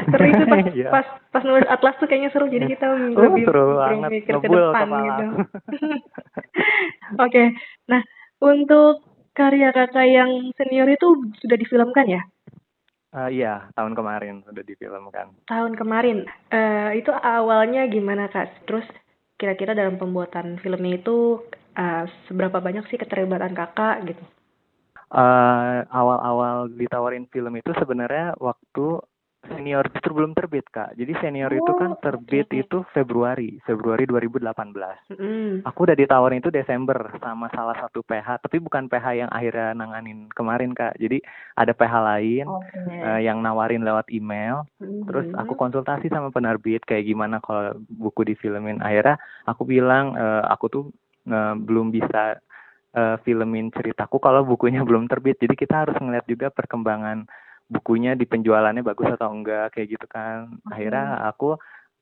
Seru 0.00 0.24
itu 0.32 0.44
pas, 0.48 0.64
yeah. 0.72 0.88
pas 0.88 1.06
pas 1.28 1.42
nulis 1.44 1.68
atlas 1.68 1.92
tuh 2.00 2.08
kayaknya 2.08 2.32
seru. 2.32 2.48
Jadi 2.48 2.72
kita 2.72 2.88
oh, 2.88 3.20
lebih 3.20 3.44
seru 3.44 3.76
banget. 3.76 4.08
mikir 4.08 4.34
ke 4.40 4.48
depan 4.48 4.88
gitu. 4.88 5.24
oke 7.18 7.30
okay. 7.30 7.46
nah 7.90 8.00
untuk 8.40 9.04
karya 9.40 9.72
kakak 9.72 10.04
yang 10.04 10.52
senior 10.60 10.84
itu 10.92 11.08
sudah 11.40 11.56
difilmkan 11.56 12.06
ya? 12.12 12.22
Uh, 13.10 13.26
iya, 13.32 13.66
tahun 13.74 13.96
kemarin 13.96 14.44
sudah 14.44 14.62
difilmkan. 14.62 15.32
Tahun 15.48 15.72
kemarin, 15.74 16.28
uh, 16.52 16.92
itu 16.92 17.10
awalnya 17.10 17.88
gimana 17.88 18.28
kak? 18.28 18.68
Terus 18.68 18.86
kira-kira 19.40 19.72
dalam 19.72 19.96
pembuatan 19.96 20.60
filmnya 20.60 21.00
itu 21.00 21.42
uh, 21.74 22.04
seberapa 22.28 22.60
banyak 22.60 22.84
sih 22.92 23.00
keterlibatan 23.00 23.56
kakak 23.56 24.12
gitu? 24.12 24.24
awal 25.10 25.90
awal-awal 25.90 26.70
ditawarin 26.70 27.26
film 27.34 27.58
itu 27.58 27.74
sebenarnya 27.74 28.38
waktu 28.38 29.02
senior 29.48 29.88
justru 29.88 30.12
belum 30.12 30.36
terbit 30.36 30.68
kak 30.68 30.92
jadi 31.00 31.12
senior 31.24 31.48
oh, 31.48 31.58
itu 31.64 31.72
kan 31.80 31.90
oh, 31.96 32.00
terbit 32.04 32.46
okay. 32.52 32.60
itu 32.60 32.84
Februari 32.92 33.56
Februari 33.64 34.04
2018 34.04 35.16
mm. 35.16 35.64
aku 35.64 35.78
udah 35.88 35.96
ditawarin 35.96 36.44
itu 36.44 36.52
Desember 36.52 36.96
sama 37.24 37.48
salah 37.56 37.72
satu 37.80 38.04
PH 38.04 38.44
tapi 38.44 38.60
bukan 38.60 38.92
PH 38.92 39.06
yang 39.16 39.30
akhirnya 39.32 39.72
nanganin 39.72 40.28
kemarin 40.36 40.76
kak 40.76 40.92
jadi 41.00 41.24
ada 41.56 41.72
PH 41.72 41.94
lain 42.04 42.46
okay. 42.46 43.00
uh, 43.00 43.16
eh, 43.16 43.20
yang 43.24 43.40
nawarin 43.40 43.80
lewat 43.80 44.12
email 44.12 44.68
mm-hmm. 44.76 45.08
terus 45.08 45.26
aku 45.32 45.56
konsultasi 45.56 46.12
sama 46.12 46.28
penerbit 46.28 46.84
kayak 46.84 47.08
gimana 47.08 47.40
kalau 47.40 47.72
buku 47.88 48.28
di 48.28 48.34
filmin 48.36 48.84
akhirnya 48.84 49.16
aku 49.48 49.64
bilang 49.64 50.20
uh, 50.20 50.44
aku 50.52 50.66
tuh 50.68 50.84
uh, 51.32 51.56
belum 51.56 51.88
bisa 51.88 52.36
uh, 52.92 53.16
filmin 53.24 53.72
ceritaku 53.72 54.20
kalau 54.20 54.44
bukunya 54.44 54.84
belum 54.88 55.08
terbit 55.08 55.40
jadi 55.40 55.54
kita 55.56 55.74
harus 55.88 55.96
ngeliat 55.96 56.28
juga 56.28 56.52
perkembangan 56.52 57.24
bukunya 57.70 58.18
di 58.18 58.26
penjualannya 58.26 58.82
bagus 58.82 59.14
atau 59.14 59.30
enggak 59.30 59.72
kayak 59.72 59.94
gitu 59.94 60.06
kan. 60.10 60.58
Akhirnya 60.66 61.22
aku 61.30 61.54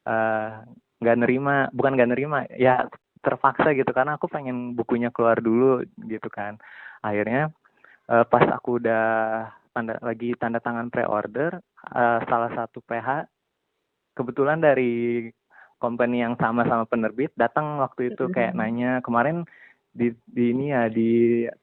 eh, 0.08 0.50
nggak 0.98 1.16
uh, 1.16 1.20
nerima 1.20 1.54
bukan 1.76 1.92
nggak 1.94 2.10
nerima 2.10 2.38
ya 2.56 2.88
terpaksa 3.20 3.76
gitu 3.76 3.92
karena 3.92 4.16
aku 4.16 4.26
pengen 4.32 4.72
bukunya 4.72 5.12
keluar 5.12 5.38
dulu 5.38 5.84
gitu 6.08 6.28
kan. 6.32 6.56
Akhirnya 7.04 7.52
uh, 8.08 8.24
pas 8.24 8.48
aku 8.48 8.80
udah 8.80 9.06
tanda 9.76 10.00
lagi 10.00 10.32
tanda 10.40 10.58
tangan 10.58 10.88
pre-order 10.88 11.60
uh, 11.92 12.18
salah 12.26 12.50
satu 12.56 12.80
PH 12.82 13.28
kebetulan 14.16 14.58
dari 14.58 15.28
company 15.78 16.26
yang 16.26 16.34
sama 16.42 16.66
sama 16.66 16.88
penerbit 16.90 17.30
datang 17.38 17.78
waktu 17.78 18.10
itu 18.10 18.26
kayak 18.34 18.58
nanya 18.58 18.98
kemarin 19.06 19.46
di, 19.94 20.10
di 20.26 20.50
ini 20.50 20.74
ya 20.74 20.90
di 20.90 21.10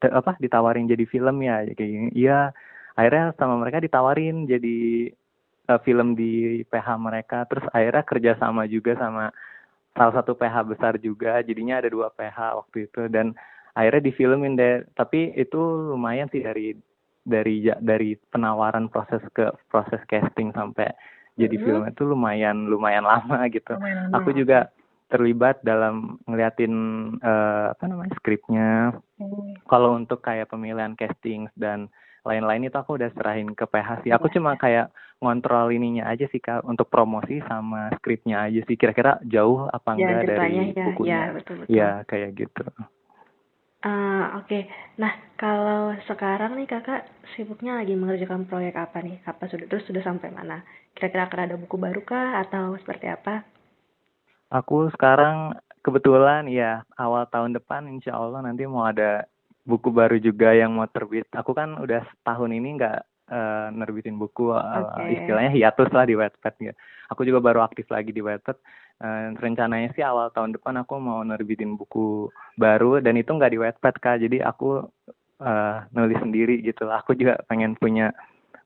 apa 0.08 0.40
ditawarin 0.40 0.88
jadi 0.88 1.04
film 1.08 1.44
ya? 1.44 1.68
Kayak 1.76 1.92
gini. 1.92 2.10
Iya 2.16 2.56
akhirnya 2.96 3.36
sama 3.36 3.60
mereka 3.60 3.84
ditawarin 3.84 4.48
jadi 4.48 5.12
uh, 5.70 5.80
film 5.84 6.16
di 6.16 6.64
PH 6.68 6.88
mereka 6.98 7.44
terus 7.46 7.68
akhirnya 7.76 8.04
kerjasama 8.08 8.64
juga 8.72 8.96
sama 8.96 9.30
salah 9.96 10.14
satu 10.20 10.36
PH 10.36 10.56
besar 10.76 10.94
juga 11.00 11.40
jadinya 11.44 11.80
ada 11.80 11.88
dua 11.88 12.12
PH 12.12 12.60
waktu 12.64 12.92
itu 12.92 13.08
dan 13.08 13.36
akhirnya 13.76 14.12
difilmin 14.12 14.56
deh 14.56 14.88
tapi 14.96 15.36
itu 15.36 15.60
lumayan 15.96 16.32
sih 16.32 16.44
dari 16.44 16.76
dari 17.26 17.68
dari 17.82 18.16
penawaran 18.32 18.88
proses 18.88 19.24
ke 19.36 19.50
proses 19.68 20.00
casting 20.08 20.56
sampai 20.56 20.92
jadi 21.36 21.56
mm-hmm. 21.56 21.68
film 21.68 21.84
itu 21.90 22.02
lumayan 22.08 22.58
lumayan 22.72 23.04
lama 23.04 23.48
gitu 23.52 23.76
lumayan 23.76 24.12
lama. 24.12 24.16
aku 24.22 24.30
juga 24.32 24.70
terlibat 25.12 25.62
dalam 25.62 26.18
ngeliatin 26.26 26.74
uh, 27.20 27.76
apa 27.76 27.84
namanya 27.88 28.14
skripnya 28.20 28.96
mm. 29.20 29.68
kalau 29.68 29.96
untuk 29.96 30.24
kayak 30.24 30.52
pemilihan 30.52 30.96
casting 30.96 31.50
dan 31.60 31.92
lain-lain 32.26 32.68
itu 32.68 32.76
aku 32.76 32.98
udah 32.98 33.14
serahin 33.14 33.54
ke 33.54 33.70
PH 33.70 34.02
sih. 34.02 34.12
Aku 34.12 34.28
cuma 34.34 34.58
kayak 34.58 34.90
ngontrol 35.22 35.70
ininya 35.72 36.10
aja 36.10 36.26
sih 36.34 36.42
kak 36.42 36.66
untuk 36.66 36.90
promosi 36.90 37.40
sama 37.46 37.94
skripnya 38.02 38.50
aja 38.50 38.66
sih. 38.66 38.76
Kira-kira 38.76 39.22
jauh 39.30 39.70
apa 39.70 39.94
ya, 39.94 39.96
enggak 39.96 40.22
dari 40.28 40.74
ya, 40.74 40.86
bukunya? 40.90 41.14
Ya, 41.14 41.24
betul, 41.32 41.56
betul. 41.62 41.70
ya 41.72 41.90
kayak 42.10 42.30
gitu. 42.34 42.66
Uh, 43.86 44.42
Oke, 44.42 44.50
okay. 44.50 44.64
nah 44.98 45.14
kalau 45.38 45.94
sekarang 46.10 46.58
nih 46.58 46.66
kakak 46.66 47.06
sibuknya 47.38 47.78
lagi 47.78 47.94
mengerjakan 47.94 48.50
proyek 48.50 48.74
apa 48.74 48.98
nih? 49.06 49.22
Apa 49.30 49.46
sudah 49.46 49.70
terus 49.70 49.86
sudah 49.86 50.02
sampai 50.02 50.34
mana? 50.34 50.66
Kira-kira 50.98 51.30
akan 51.30 51.42
ada 51.46 51.56
buku 51.62 51.78
baru 51.78 52.02
kah 52.02 52.42
atau 52.42 52.74
seperti 52.82 53.14
apa? 53.14 53.46
Aku 54.50 54.90
sekarang 54.90 55.54
kebetulan 55.86 56.50
ya 56.50 56.82
awal 56.98 57.30
tahun 57.30 57.54
depan 57.54 57.86
insya 57.86 58.18
Allah 58.18 58.42
nanti 58.42 58.66
mau 58.66 58.90
ada 58.90 59.30
buku 59.66 59.90
baru 59.90 60.22
juga 60.22 60.54
yang 60.54 60.78
mau 60.78 60.86
terbit. 60.86 61.26
Aku 61.34 61.52
kan 61.58 61.76
udah 61.82 62.06
setahun 62.06 62.54
ini 62.54 62.78
nggak 62.78 62.98
uh, 63.34 63.68
nerbitin 63.74 64.16
buku, 64.16 64.54
uh, 64.54 64.94
istilahnya 65.10 65.52
hiatus 65.52 65.90
lah 65.90 66.06
di 66.06 66.14
Wattpad 66.14 66.56
ya. 66.62 66.74
Aku 67.10 67.26
juga 67.26 67.42
baru 67.42 67.66
aktif 67.66 67.90
lagi 67.90 68.14
di 68.14 68.22
Wattpad. 68.22 68.58
Uh, 68.96 69.36
rencananya 69.36 69.92
sih 69.92 70.06
awal 70.06 70.32
tahun 70.32 70.56
depan 70.56 70.80
aku 70.80 70.96
mau 71.04 71.20
nerbitin 71.26 71.76
buku 71.76 72.32
baru 72.56 73.04
dan 73.04 73.20
itu 73.20 73.34
nggak 73.34 73.52
di 73.52 73.60
Wattpad 73.60 73.96
kak. 74.00 74.22
Jadi 74.22 74.40
aku 74.40 74.86
uh, 75.42 75.78
nulis 75.92 76.22
sendiri 76.22 76.62
gitu. 76.62 76.88
Aku 76.88 77.18
juga 77.18 77.42
pengen 77.50 77.76
punya 77.76 78.14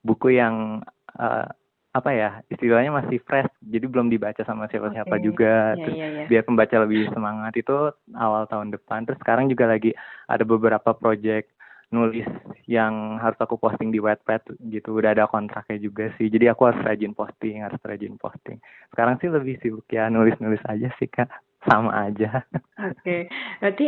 buku 0.04 0.36
yang 0.36 0.84
uh, 1.18 1.48
apa 1.90 2.14
ya 2.14 2.30
istilahnya 2.54 2.94
masih 2.94 3.18
fresh 3.26 3.50
jadi 3.66 3.90
belum 3.90 4.14
dibaca 4.14 4.46
sama 4.46 4.70
siapa-siapa 4.70 5.18
okay. 5.18 5.26
juga. 5.26 5.74
Yeah, 5.74 5.82
terus 5.82 5.98
yeah, 5.98 6.10
yeah. 6.22 6.28
biar 6.30 6.44
pembaca 6.46 6.76
lebih 6.86 7.10
semangat 7.10 7.54
itu 7.58 7.76
awal 8.14 8.46
tahun 8.46 8.70
depan. 8.70 9.10
Terus 9.10 9.20
sekarang 9.26 9.50
juga 9.50 9.66
lagi 9.66 9.92
ada 10.30 10.46
beberapa 10.46 10.94
project 10.94 11.50
nulis 11.90 12.30
yang 12.70 13.18
harus 13.18 13.42
aku 13.42 13.58
posting 13.58 13.90
di 13.90 13.98
Wattpad 13.98 14.62
gitu. 14.70 14.94
Udah 14.94 15.18
ada 15.18 15.26
kontraknya 15.26 15.82
juga 15.82 16.14
sih. 16.22 16.30
Jadi 16.30 16.46
aku 16.46 16.70
harus 16.70 16.82
rajin 16.86 17.18
posting 17.18 17.66
harus 17.66 17.82
rajin 17.82 18.14
posting. 18.22 18.62
Sekarang 18.94 19.18
sih 19.18 19.30
lebih 19.34 19.58
sibuk 19.58 19.90
ya 19.90 20.06
nulis-nulis 20.14 20.62
aja 20.70 20.94
sih 21.02 21.10
kak. 21.10 21.30
Sama 21.66 22.08
aja. 22.08 22.46
Oke. 22.80 23.02
Okay. 23.02 23.22
berarti 23.60 23.88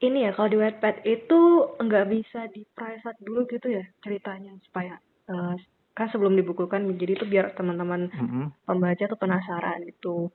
ini 0.00 0.28
ya 0.28 0.30
kalau 0.36 0.48
di 0.48 0.58
Wattpad 0.60 1.04
itu 1.08 1.40
nggak 1.80 2.06
bisa 2.08 2.48
di 2.52 2.64
private 2.72 3.20
dulu 3.20 3.44
gitu 3.48 3.68
ya 3.68 3.84
ceritanya 4.00 4.56
supaya 4.64 4.96
uh, 5.28 5.56
kan 5.94 6.06
sebelum 6.08 6.38
dibukukan 6.38 6.86
jadi 6.96 7.12
itu 7.18 7.26
biar 7.26 7.52
teman-teman 7.58 8.08
mm-hmm. 8.08 8.44
pembaca 8.64 9.04
tuh 9.04 9.18
penasaran 9.18 9.82
itu 9.84 10.30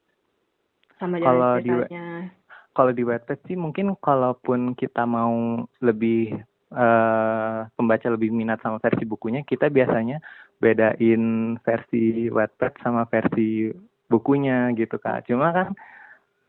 sama 0.99 1.19
jalan 1.19 1.27
kalau 1.27 1.53
ceritanya. 1.59 2.05
Di, 2.27 2.33
kalau 2.75 2.91
di 2.91 3.03
Wattpad 3.07 3.39
sih 3.47 3.57
mungkin 3.59 3.95
kalaupun 3.99 4.75
kita 4.75 5.07
mau 5.07 5.63
lebih 5.79 6.35
uh, 6.75 7.67
pembaca 7.75 8.07
lebih 8.11 8.35
minat 8.35 8.59
sama 8.59 8.83
versi 8.83 9.07
bukunya, 9.07 9.43
kita 9.47 9.71
biasanya 9.71 10.19
bedain 10.59 11.55
versi 11.63 12.27
Wattpad 12.27 12.83
sama 12.83 13.07
versi 13.07 13.71
bukunya 14.11 14.71
gitu 14.75 14.99
kak. 14.99 15.27
Cuma 15.27 15.51
kan 15.55 15.67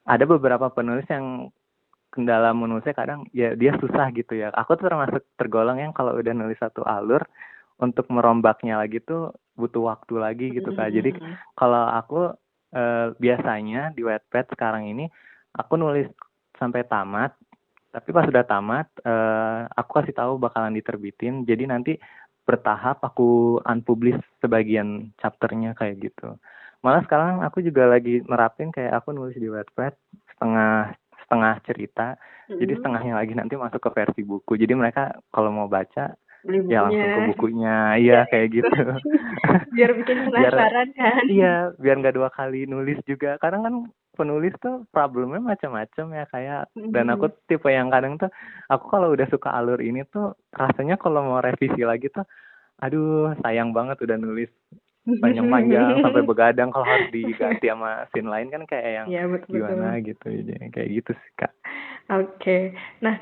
ada 0.07 0.25
beberapa 0.27 0.71
penulis 0.71 1.07
yang 1.11 1.51
kendala 2.15 2.55
menulisnya 2.57 2.97
kadang 2.97 3.29
ya 3.35 3.53
dia 3.59 3.75
susah 3.79 4.09
gitu 4.15 4.35
ya. 4.39 4.51
Aku 4.55 4.79
tuh 4.79 4.89
termasuk 4.89 5.23
tergolong 5.37 5.79
yang 5.79 5.93
kalau 5.93 6.15
udah 6.17 6.33
nulis 6.33 6.59
satu 6.59 6.87
alur 6.87 7.23
untuk 7.77 8.09
merombaknya 8.09 8.81
lagi 8.81 9.05
tuh 9.05 9.37
butuh 9.57 9.93
waktu 9.93 10.15
lagi 10.17 10.47
gitu 10.53 10.73
kak. 10.73 10.93
Jadi 10.93 11.17
kalau 11.57 11.85
aku 11.93 12.33
eh, 12.73 13.13
biasanya 13.17 13.93
di 13.93 14.05
Wattpad 14.05 14.53
sekarang 14.53 14.89
ini 14.89 15.09
aku 15.57 15.77
nulis 15.81 16.09
sampai 16.57 16.85
tamat, 16.89 17.37
tapi 17.93 18.09
pas 18.13 18.25
sudah 18.25 18.45
tamat 18.45 18.87
eh, 19.05 19.61
aku 19.77 19.91
kasih 20.01 20.15
tahu 20.17 20.41
bakalan 20.41 20.77
diterbitin. 20.77 21.45
Jadi 21.45 21.65
nanti 21.69 21.93
bertahap 22.47 23.03
aku 23.03 23.59
unpublish 23.67 24.21
sebagian 24.39 25.11
chapternya 25.19 25.75
kayak 25.75 26.13
gitu. 26.13 26.39
Malah 26.81 27.03
sekarang 27.03 27.43
aku 27.43 27.65
juga 27.65 27.91
lagi 27.91 28.23
nerapin 28.23 28.71
kayak 28.71 29.03
aku 29.03 29.11
nulis 29.11 29.35
di 29.35 29.51
Wattpad 29.51 29.93
setengah 30.37 30.95
setengah 31.27 31.55
cerita, 31.67 32.15
mm-hmm. 32.15 32.59
jadi 32.63 32.73
setengahnya 32.79 33.15
lagi 33.19 33.35
nanti 33.35 33.59
masuk 33.59 33.83
ke 33.83 33.91
versi 33.91 34.23
buku. 34.23 34.55
Jadi 34.55 34.79
mereka 34.79 35.19
kalau 35.35 35.51
mau 35.51 35.67
baca 35.67 36.15
beli 36.47 36.59
bukunya. 36.63 36.79
Ya 36.79 36.81
langsung 36.87 37.11
ke 37.11 37.21
bukunya, 37.35 37.77
iya 37.99 38.19
kayak 38.31 38.49
gitu. 38.55 38.81
biar 39.77 39.91
bikin 39.99 40.19
penasaran 40.31 40.89
biar, 40.95 40.97
kan. 40.97 41.25
Iya, 41.27 41.55
biar 41.77 41.97
nggak 42.01 42.17
dua 42.17 42.29
kali 42.31 42.71
nulis 42.71 42.99
juga. 43.05 43.37
Kadang 43.43 43.63
kan 43.67 43.75
penulis 44.17 44.57
tuh 44.65 44.89
problemnya 44.89 45.45
macam-macam 45.45 46.07
ya 46.17 46.25
kayak 46.33 46.63
mm-hmm. 46.73 46.93
dan 46.97 47.13
aku 47.13 47.29
tipe 47.45 47.69
yang 47.69 47.93
kadang 47.93 48.17
tuh 48.17 48.33
aku 48.73 48.89
kalau 48.89 49.13
udah 49.13 49.29
suka 49.29 49.53
alur 49.53 49.77
ini 49.85 50.09
tuh 50.09 50.33
rasanya 50.57 50.97
kalau 50.97 51.21
mau 51.21 51.45
revisi 51.45 51.85
lagi 51.85 52.09
tuh 52.09 52.25
aduh 52.81 53.37
sayang 53.45 53.77
banget 53.77 54.01
udah 54.01 54.17
nulis 54.17 54.49
panjang-panjang 55.07 56.01
sampai 56.05 56.25
begadang 56.27 56.73
kalau 56.75 56.89
harus 56.89 57.13
diganti 57.15 57.69
sama 57.71 58.09
scene 58.11 58.27
lain 58.27 58.49
kan 58.51 58.63
kayak 58.67 58.91
yang 58.91 59.07
ya, 59.07 59.23
betul, 59.29 59.63
gimana 59.63 60.01
betul. 60.01 60.07
gitu 60.11 60.27
jadi 60.43 60.67
kayak 60.73 60.89
gitu 60.91 61.11
sih 61.15 61.33
kak. 61.39 61.53
Oke, 62.07 62.39
okay. 62.39 62.63
nah 63.03 63.19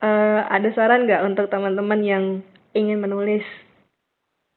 uh, 0.00 0.48
ada 0.48 0.68
saran 0.72 1.04
nggak 1.04 1.24
untuk 1.28 1.48
teman-teman 1.48 2.00
yang 2.04 2.24
ingin 2.74 2.98
menulis 2.98 3.46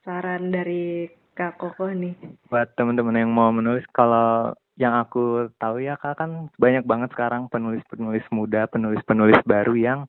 saran 0.02 0.50
dari 0.50 1.08
Kak 1.38 1.62
Koko 1.62 1.94
nih? 1.94 2.18
Buat 2.50 2.74
teman-teman 2.74 3.14
yang 3.14 3.30
mau 3.30 3.54
menulis, 3.54 3.86
kalau 3.94 4.58
yang 4.78 4.98
aku 4.98 5.54
tahu 5.62 5.86
ya 5.86 5.96
Kak 6.02 6.18
kan 6.18 6.50
banyak 6.58 6.84
banget 6.84 7.14
sekarang 7.14 7.46
penulis-penulis 7.54 8.26
muda, 8.34 8.66
penulis-penulis 8.68 9.38
baru 9.46 9.78
yang 9.78 10.00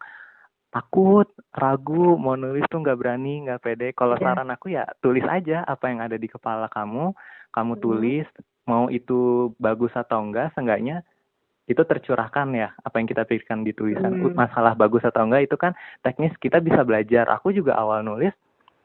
takut, 0.73 1.29
ragu, 1.53 2.17
mau 2.17 2.37
nulis 2.37 2.65
tuh 2.73 2.81
nggak 2.81 2.97
berani, 2.97 3.45
nggak 3.45 3.61
pede. 3.61 3.89
Kalau 3.93 4.17
yeah. 4.17 4.25
saran 4.25 4.51
aku 4.53 4.73
ya 4.73 4.89
tulis 5.05 5.25
aja 5.29 5.65
apa 5.69 5.93
yang 5.93 6.01
ada 6.01 6.17
di 6.17 6.29
kepala 6.29 6.69
kamu, 6.73 7.13
kamu 7.53 7.73
hmm. 7.77 7.83
tulis, 7.85 8.27
mau 8.65 8.89
itu 8.89 9.53
bagus 9.61 9.93
atau 9.93 10.25
enggak, 10.25 10.53
seenggaknya 10.57 11.05
itu 11.69 11.85
tercurahkan 11.85 12.49
ya 12.57 12.73
apa 12.81 12.97
yang 12.97 13.07
kita 13.07 13.29
pikirkan 13.29 13.61
di 13.61 13.77
tulisan 13.77 14.17
hmm. 14.17 14.33
masalah 14.33 14.73
bagus 14.73 15.05
atau 15.05 15.29
enggak 15.29 15.53
itu 15.53 15.57
kan 15.61 15.77
teknis 16.01 16.33
kita 16.41 16.65
bisa 16.65 16.81
belajar 16.83 17.29
aku 17.29 17.53
juga 17.53 17.77
awal 17.77 18.01
nulis 18.01 18.33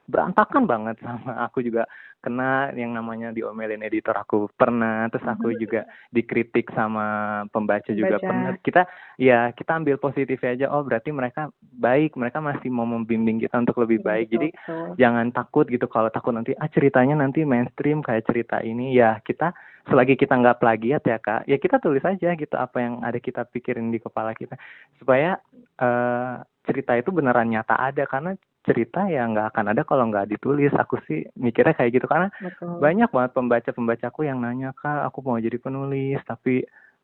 berantakan 0.04 0.68
banget 0.68 1.00
sama 1.00 1.48
aku 1.48 1.64
juga. 1.64 1.88
Kena 2.24 2.72
yang 2.72 2.96
namanya 2.96 3.36
diomelin 3.36 3.84
editor 3.84 4.16
aku 4.16 4.48
pernah 4.56 5.12
terus 5.12 5.28
aku 5.28 5.52
mm-hmm. 5.52 5.60
juga 5.60 5.82
dikritik 6.08 6.72
sama 6.72 7.04
pembaca 7.52 7.92
juga 7.92 8.16
Baca. 8.16 8.24
pernah. 8.24 8.52
Kita 8.64 8.82
ya 9.20 9.52
kita 9.52 9.84
ambil 9.84 10.00
positif 10.00 10.40
aja. 10.40 10.72
Oh 10.72 10.88
berarti 10.88 11.12
mereka 11.12 11.52
baik 11.60 12.16
mereka 12.16 12.40
masih 12.40 12.72
mau 12.72 12.88
membimbing 12.88 13.44
kita 13.44 13.60
untuk 13.60 13.76
lebih 13.84 14.00
iya, 14.00 14.08
baik. 14.08 14.28
Jadi 14.32 14.48
jangan 14.96 15.36
takut 15.36 15.68
gitu. 15.68 15.84
Kalau 15.92 16.08
takut 16.16 16.32
nanti 16.32 16.56
ah 16.56 16.72
ceritanya 16.72 17.20
nanti 17.20 17.44
mainstream 17.44 18.00
kayak 18.00 18.24
cerita 18.24 18.64
ini. 18.64 18.96
Ya 18.96 19.20
kita 19.20 19.52
selagi 19.92 20.16
kita 20.16 20.40
nggak 20.40 20.64
plagiat 20.64 21.04
ya 21.04 21.20
kak 21.20 21.44
ya 21.44 21.60
kita 21.60 21.76
tulis 21.84 22.08
aja 22.08 22.40
gitu 22.40 22.56
apa 22.56 22.80
yang 22.80 23.04
ada 23.04 23.20
kita 23.20 23.44
pikirin 23.52 23.92
di 23.92 24.00
kepala 24.00 24.32
kita. 24.32 24.56
Supaya 24.96 25.44
uh, 25.76 26.40
cerita 26.64 26.96
itu 26.96 27.12
beneran 27.12 27.52
nyata 27.52 27.76
ada. 27.76 28.08
Karena 28.08 28.32
cerita 28.64 29.06
ya 29.12 29.28
nggak 29.28 29.54
akan 29.54 29.76
ada 29.76 29.82
kalau 29.84 30.08
nggak 30.10 30.32
ditulis. 30.32 30.72
Aku 30.76 31.00
sih 31.06 31.28
mikirnya 31.38 31.76
kayak 31.76 32.00
gitu 32.00 32.08
karena 32.08 32.32
Betul. 32.40 32.80
banyak 32.80 33.10
banget 33.12 33.32
pembaca 33.36 33.70
pembacaku 33.76 34.26
yang 34.26 34.40
nanya 34.40 34.72
kak 34.74 35.08
aku 35.08 35.20
mau 35.24 35.38
jadi 35.38 35.60
penulis 35.60 36.20
tapi 36.26 36.64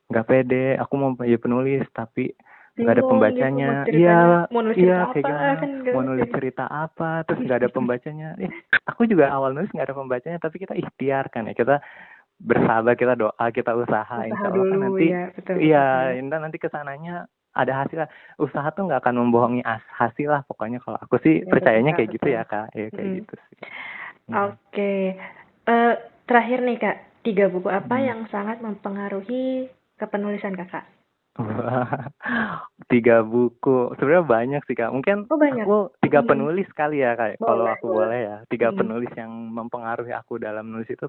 nggak 0.10 0.26
pede 0.26 0.66
aku 0.82 0.94
mau 0.98 1.14
jadi 1.20 1.38
penulis 1.38 1.86
tapi 1.94 2.34
nggak 2.80 2.96
ada 2.96 3.04
pembacanya. 3.04 3.70
iya 3.92 4.48
iya 4.76 4.98
kayak 5.12 5.26
gimana? 5.28 5.54
kan 5.60 5.70
mau 5.92 6.04
nulis 6.08 6.30
cerita 6.32 6.66
apa 6.72 7.28
terus 7.28 7.44
nggak 7.44 7.60
ada 7.66 7.70
pembacanya. 7.76 8.30
Eh, 8.40 8.52
aku 8.88 9.04
juga 9.06 9.28
awal 9.30 9.52
nulis 9.52 9.70
nggak 9.76 9.92
ada 9.92 9.98
pembacanya 10.00 10.40
tapi 10.40 10.64
kita 10.64 10.74
ikhtiar 10.80 11.28
kan 11.28 11.52
ya. 11.52 11.54
Kita 11.54 11.84
bersabar 12.40 12.96
kita 12.96 13.20
doa 13.20 13.46
kita 13.52 13.76
usaha, 13.76 14.24
usaha 14.24 14.24
insya 14.24 14.48
Allah 14.48 14.64
kan 14.64 14.80
nanti 14.80 15.06
ya, 15.12 15.24
iya 15.60 15.86
betul. 16.16 16.40
nanti 16.40 16.56
ke 16.58 16.72
sananya 16.72 17.28
ada 17.60 17.74
hasil 17.84 18.08
usaha 18.40 18.68
tuh 18.72 18.88
nggak 18.88 19.04
akan 19.04 19.16
membohongi 19.28 19.62
hasil 19.92 20.28
lah 20.32 20.42
pokoknya 20.48 20.80
kalau 20.80 20.96
aku 21.00 21.20
sih 21.20 21.44
ya, 21.44 21.50
percayanya 21.52 21.92
kayak 21.94 22.10
gitu 22.16 22.28
ya 22.32 22.44
kak 22.48 22.72
ya 22.72 22.88
kayak 22.90 23.08
hmm. 23.08 23.18
gitu 23.24 23.34
sih 23.36 23.58
hmm. 24.32 24.34
oke 24.36 24.56
okay. 24.72 25.00
uh, 25.68 25.72
eh, 25.72 25.94
terakhir 26.24 26.60
nih 26.64 26.78
kak 26.80 26.98
tiga 27.28 27.46
buku 27.52 27.68
apa 27.68 27.96
hmm. 28.00 28.06
yang 28.08 28.22
sangat 28.32 28.58
mempengaruhi 28.64 29.68
kepenulisan 30.00 30.56
kakak 30.56 30.88
tiga 32.92 33.24
buku 33.24 33.96
sebenarnya 33.96 34.26
banyak 34.28 34.62
sih 34.68 34.76
kak 34.76 34.92
mungkin 34.92 35.24
oh, 35.32 35.40
banyak. 35.40 35.64
aku 35.64 35.80
tiga 36.04 36.20
hmm. 36.24 36.30
penulis 36.36 36.68
kali 36.76 37.00
ya 37.00 37.16
kak 37.16 37.40
kalau 37.40 37.64
aku 37.68 37.86
boleh 37.96 38.20
ya 38.20 38.38
tiga 38.52 38.72
hmm. 38.72 38.78
penulis 38.84 39.12
yang 39.16 39.32
mempengaruhi 39.32 40.12
aku 40.12 40.36
dalam 40.40 40.68
menulis 40.68 40.90
itu 40.92 41.08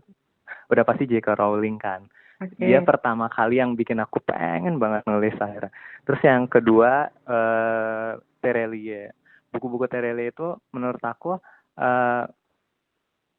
udah 0.70 0.82
pasti 0.86 1.06
J.K. 1.06 1.34
Rowling 1.38 1.78
kan 1.78 2.06
Okay. 2.40 2.72
Dia 2.72 2.80
pertama 2.80 3.28
kali 3.28 3.60
yang 3.60 3.76
bikin 3.76 4.00
aku 4.00 4.16
pengen 4.24 4.80
banget 4.80 5.04
nulis 5.04 5.36
akhirnya. 5.36 5.68
Terus 6.08 6.20
yang 6.24 6.48
kedua 6.48 7.12
uh, 7.28 8.16
Terelie. 8.40 9.12
Buku-buku 9.52 9.84
Terelie 9.92 10.32
itu 10.32 10.56
menurut 10.72 11.02
aku 11.04 11.36
uh, 11.76 12.24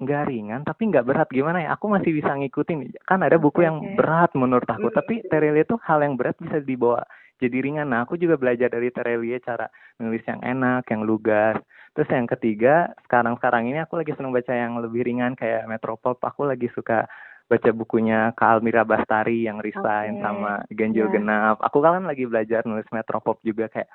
nggak 0.02 0.24
ringan 0.30 0.62
tapi 0.62 0.94
nggak 0.94 1.06
berat. 1.10 1.30
Gimana 1.34 1.66
ya? 1.66 1.74
Aku 1.74 1.90
masih 1.90 2.14
bisa 2.14 2.30
ngikutin. 2.38 2.94
Kan 3.02 3.26
ada 3.26 3.42
buku 3.42 3.66
yang 3.66 3.98
berat 3.98 4.38
menurut 4.38 4.70
aku 4.70 4.94
tapi 4.94 5.26
Terelie 5.26 5.66
itu 5.66 5.82
hal 5.82 6.06
yang 6.06 6.14
berat 6.14 6.38
bisa 6.38 6.62
dibawa 6.62 7.02
jadi 7.42 7.58
ringan. 7.58 7.90
Nah 7.90 8.06
aku 8.06 8.22
juga 8.22 8.38
belajar 8.38 8.70
dari 8.70 8.94
Terelie 8.94 9.42
cara 9.42 9.66
nulis 9.98 10.22
yang 10.30 10.46
enak 10.46 10.86
yang 10.94 11.02
lugas. 11.10 11.58
Terus 11.98 12.10
yang 12.14 12.30
ketiga 12.30 12.94
sekarang 13.10 13.34
sekarang 13.42 13.66
ini 13.66 13.82
aku 13.82 13.98
lagi 13.98 14.14
senang 14.14 14.30
baca 14.30 14.54
yang 14.54 14.78
lebih 14.78 15.10
ringan 15.10 15.34
kayak 15.34 15.66
Metropop. 15.66 16.22
Aku 16.22 16.46
lagi 16.46 16.70
suka 16.78 17.10
baca 17.50 17.70
bukunya 17.72 18.32
Kak 18.36 18.60
Almira 18.60 18.84
Bastari 18.84 19.46
yang 19.46 19.60
resign 19.60 20.20
okay. 20.20 20.24
sama 20.24 20.52
Ganjil 20.72 21.08
yeah. 21.08 21.14
Genap. 21.14 21.58
Aku 21.62 21.80
kan 21.84 22.04
lagi 22.04 22.26
belajar 22.26 22.66
nulis 22.66 22.88
metropop 22.92 23.40
juga 23.42 23.68
kayak 23.68 23.90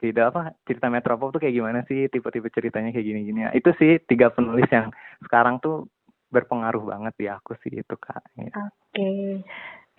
tidak 0.00 0.32
apa 0.32 0.56
cerita 0.64 0.88
metropop 0.88 1.28
tuh 1.28 1.40
kayak 1.44 1.54
gimana 1.60 1.80
sih 1.84 2.08
tipe-tipe 2.08 2.48
ceritanya 2.48 2.90
kayak 2.90 3.06
gini-gini. 3.06 3.40
Ya. 3.46 3.50
Itu 3.52 3.76
sih 3.76 4.00
tiga 4.08 4.32
penulis 4.32 4.68
yang 4.72 4.88
sekarang 5.24 5.60
tuh 5.60 5.92
berpengaruh 6.30 6.86
banget 6.86 7.14
di 7.20 7.26
aku 7.28 7.52
sih 7.60 7.82
itu 7.82 7.94
kak. 8.00 8.22
Gitu. 8.38 8.54
Oke, 8.54 8.70
okay. 8.94 9.28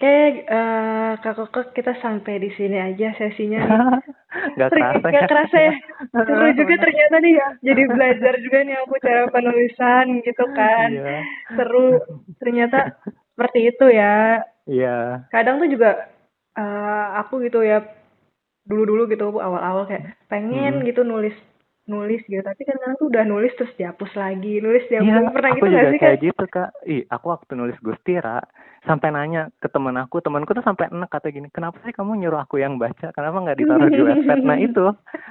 Oke, 0.01 0.49
uh, 0.49 1.13
Kak 1.21 1.37
Koko, 1.37 1.61
kita 1.77 1.93
sampai 2.01 2.41
di 2.41 2.49
sini 2.57 2.73
aja 2.73 3.13
sesinya. 3.21 3.61
gak 4.57 4.73
kerasa 4.73 5.05
Gak 5.13 5.13
ya. 5.13 5.29
kerasa 5.29 5.57
ya. 5.61 5.73
Seru 6.09 6.47
juga 6.57 6.73
ternyata 6.81 7.21
nih 7.21 7.33
ya. 7.37 7.47
Jadi 7.61 7.81
belajar 7.85 8.33
juga 8.41 8.59
nih 8.65 8.75
aku 8.81 8.97
cara 8.97 9.29
penulisan 9.29 10.05
gitu 10.25 10.45
kan. 10.57 10.89
Iya. 10.89 11.21
Seru. 11.53 12.01
Ternyata 12.41 12.97
seperti 13.37 13.59
itu 13.69 13.85
ya. 13.93 14.41
Iya. 14.65 15.29
Kadang 15.29 15.61
tuh 15.61 15.69
juga 15.69 16.09
uh, 16.57 17.21
aku 17.21 17.45
gitu 17.45 17.61
ya 17.61 17.85
dulu-dulu 18.65 19.05
gitu 19.05 19.29
awal-awal 19.37 19.85
kayak 19.85 20.17
pengen 20.25 20.81
hmm. 20.81 20.85
gitu 20.89 21.05
nulis 21.05 21.37
nulis 21.91 22.23
gitu. 22.23 22.39
Tapi 22.39 22.63
kan 22.63 22.79
kadang 22.79 22.95
tuh 22.95 23.07
udah 23.11 23.23
nulis 23.27 23.51
terus 23.59 23.75
dihapus 23.75 24.11
lagi 24.15 24.63
nulis 24.63 24.87
dihapus 24.87 25.11
ya, 25.11 25.35
pernah 25.35 25.51
aku 25.51 25.57
gitu 25.59 25.67
juga 25.67 25.89
sih 25.91 25.99
kayak 25.99 26.17
kak? 26.17 26.23
gitu 26.23 26.43
kak. 26.47 26.69
Ih 26.87 27.03
aku 27.11 27.25
waktu 27.27 27.51
nulis 27.59 27.77
Gustira 27.83 28.39
sampai 28.87 29.13
nanya 29.13 29.51
ke 29.61 29.67
teman 29.69 29.93
aku 29.99 30.23
temanku 30.25 30.57
tuh 30.57 30.65
sampai 30.65 30.89
enak 30.89 31.11
kata 31.13 31.29
gini 31.29 31.53
kenapa 31.53 31.77
sih 31.85 31.93
kamu 31.93 32.17
nyuruh 32.23 32.41
aku 32.47 32.63
yang 32.63 32.79
baca? 32.79 33.11
Kenapa 33.11 33.37
nggak 33.43 33.59
ditaruh 33.59 33.89
di 33.91 34.01
website 34.01 34.43
nah 34.47 34.57
itu 34.71 34.85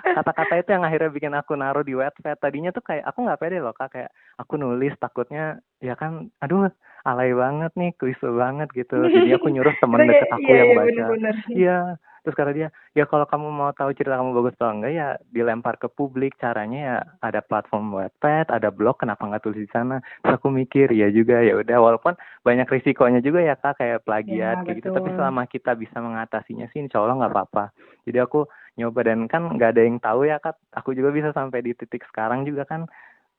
kata-kata 0.05 0.55
itu 0.61 0.71
yang 0.71 0.85
akhirnya 0.85 1.11
bikin 1.11 1.35
aku 1.35 1.57
naruh 1.57 1.83
di 1.83 1.97
website 1.97 2.39
tadinya 2.39 2.71
tuh 2.71 2.85
kayak 2.85 3.09
aku 3.09 3.25
nggak 3.25 3.41
pede 3.41 3.59
loh 3.59 3.73
kak 3.73 3.91
kayak 3.97 4.11
aku 4.37 4.61
nulis 4.61 4.93
takutnya 5.01 5.59
ya 5.81 5.97
kan 5.97 6.29
aduh 6.45 6.69
alay 7.09 7.33
banget 7.33 7.73
nih 7.81 7.91
klise 7.97 8.29
banget 8.29 8.69
gitu. 8.77 9.01
Jadi 9.09 9.33
aku 9.33 9.49
nyuruh 9.49 9.73
temen 9.81 10.05
deket 10.05 10.29
aku 10.29 10.51
iya, 10.53 10.61
yang 10.61 10.69
iya, 10.69 10.77
baca. 10.77 11.05
iya 11.51 11.79
terus 12.23 12.37
kata 12.37 12.53
dia 12.53 12.69
ya 12.93 13.05
kalau 13.09 13.25
kamu 13.25 13.49
mau 13.49 13.71
tahu 13.73 13.91
cerita 13.97 14.19
kamu 14.19 14.37
bagus 14.37 14.55
atau 14.59 14.71
enggak 14.73 14.93
ya 14.93 15.09
dilempar 15.33 15.77
ke 15.81 15.89
publik. 15.89 16.37
Caranya 16.41 16.79
ya 16.79 16.97
ada 17.25 17.41
platform 17.45 17.97
webpad 17.97 18.53
ada 18.53 18.69
blog 18.69 19.01
kenapa 19.01 19.25
nggak 19.25 19.43
tulis 19.45 19.61
di 19.65 19.71
sana? 19.71 20.01
Terus 20.23 20.37
aku 20.39 20.49
mikir 20.53 20.93
ya 20.93 21.09
juga 21.11 21.41
ya 21.41 21.57
udah. 21.59 21.77
Walaupun 21.81 22.15
banyak 22.45 22.69
risikonya 22.69 23.21
juga 23.21 23.45
ya 23.45 23.55
kak 23.57 23.81
kayak 23.81 24.05
plagiat 24.05 24.61
ya, 24.61 24.65
kayak 24.65 24.77
gitu. 24.81 24.89
Tapi 24.93 25.09
selama 25.15 25.43
kita 25.49 25.73
bisa 25.77 25.97
mengatasinya 25.99 26.67
sih 26.71 26.85
insya 26.85 27.03
Allah 27.03 27.25
nggak 27.25 27.33
apa-apa. 27.33 27.65
Jadi 28.05 28.19
aku 28.21 28.49
nyoba 28.79 29.01
dan 29.05 29.27
kan 29.29 29.51
nggak 29.57 29.71
ada 29.77 29.83
yang 29.83 29.99
tahu 29.99 30.29
ya 30.29 30.37
kak. 30.41 30.57
Aku 30.77 30.97
juga 30.97 31.11
bisa 31.13 31.35
sampai 31.37 31.61
di 31.61 31.73
titik 31.77 32.05
sekarang 32.09 32.49
juga 32.49 32.65
kan 32.65 32.89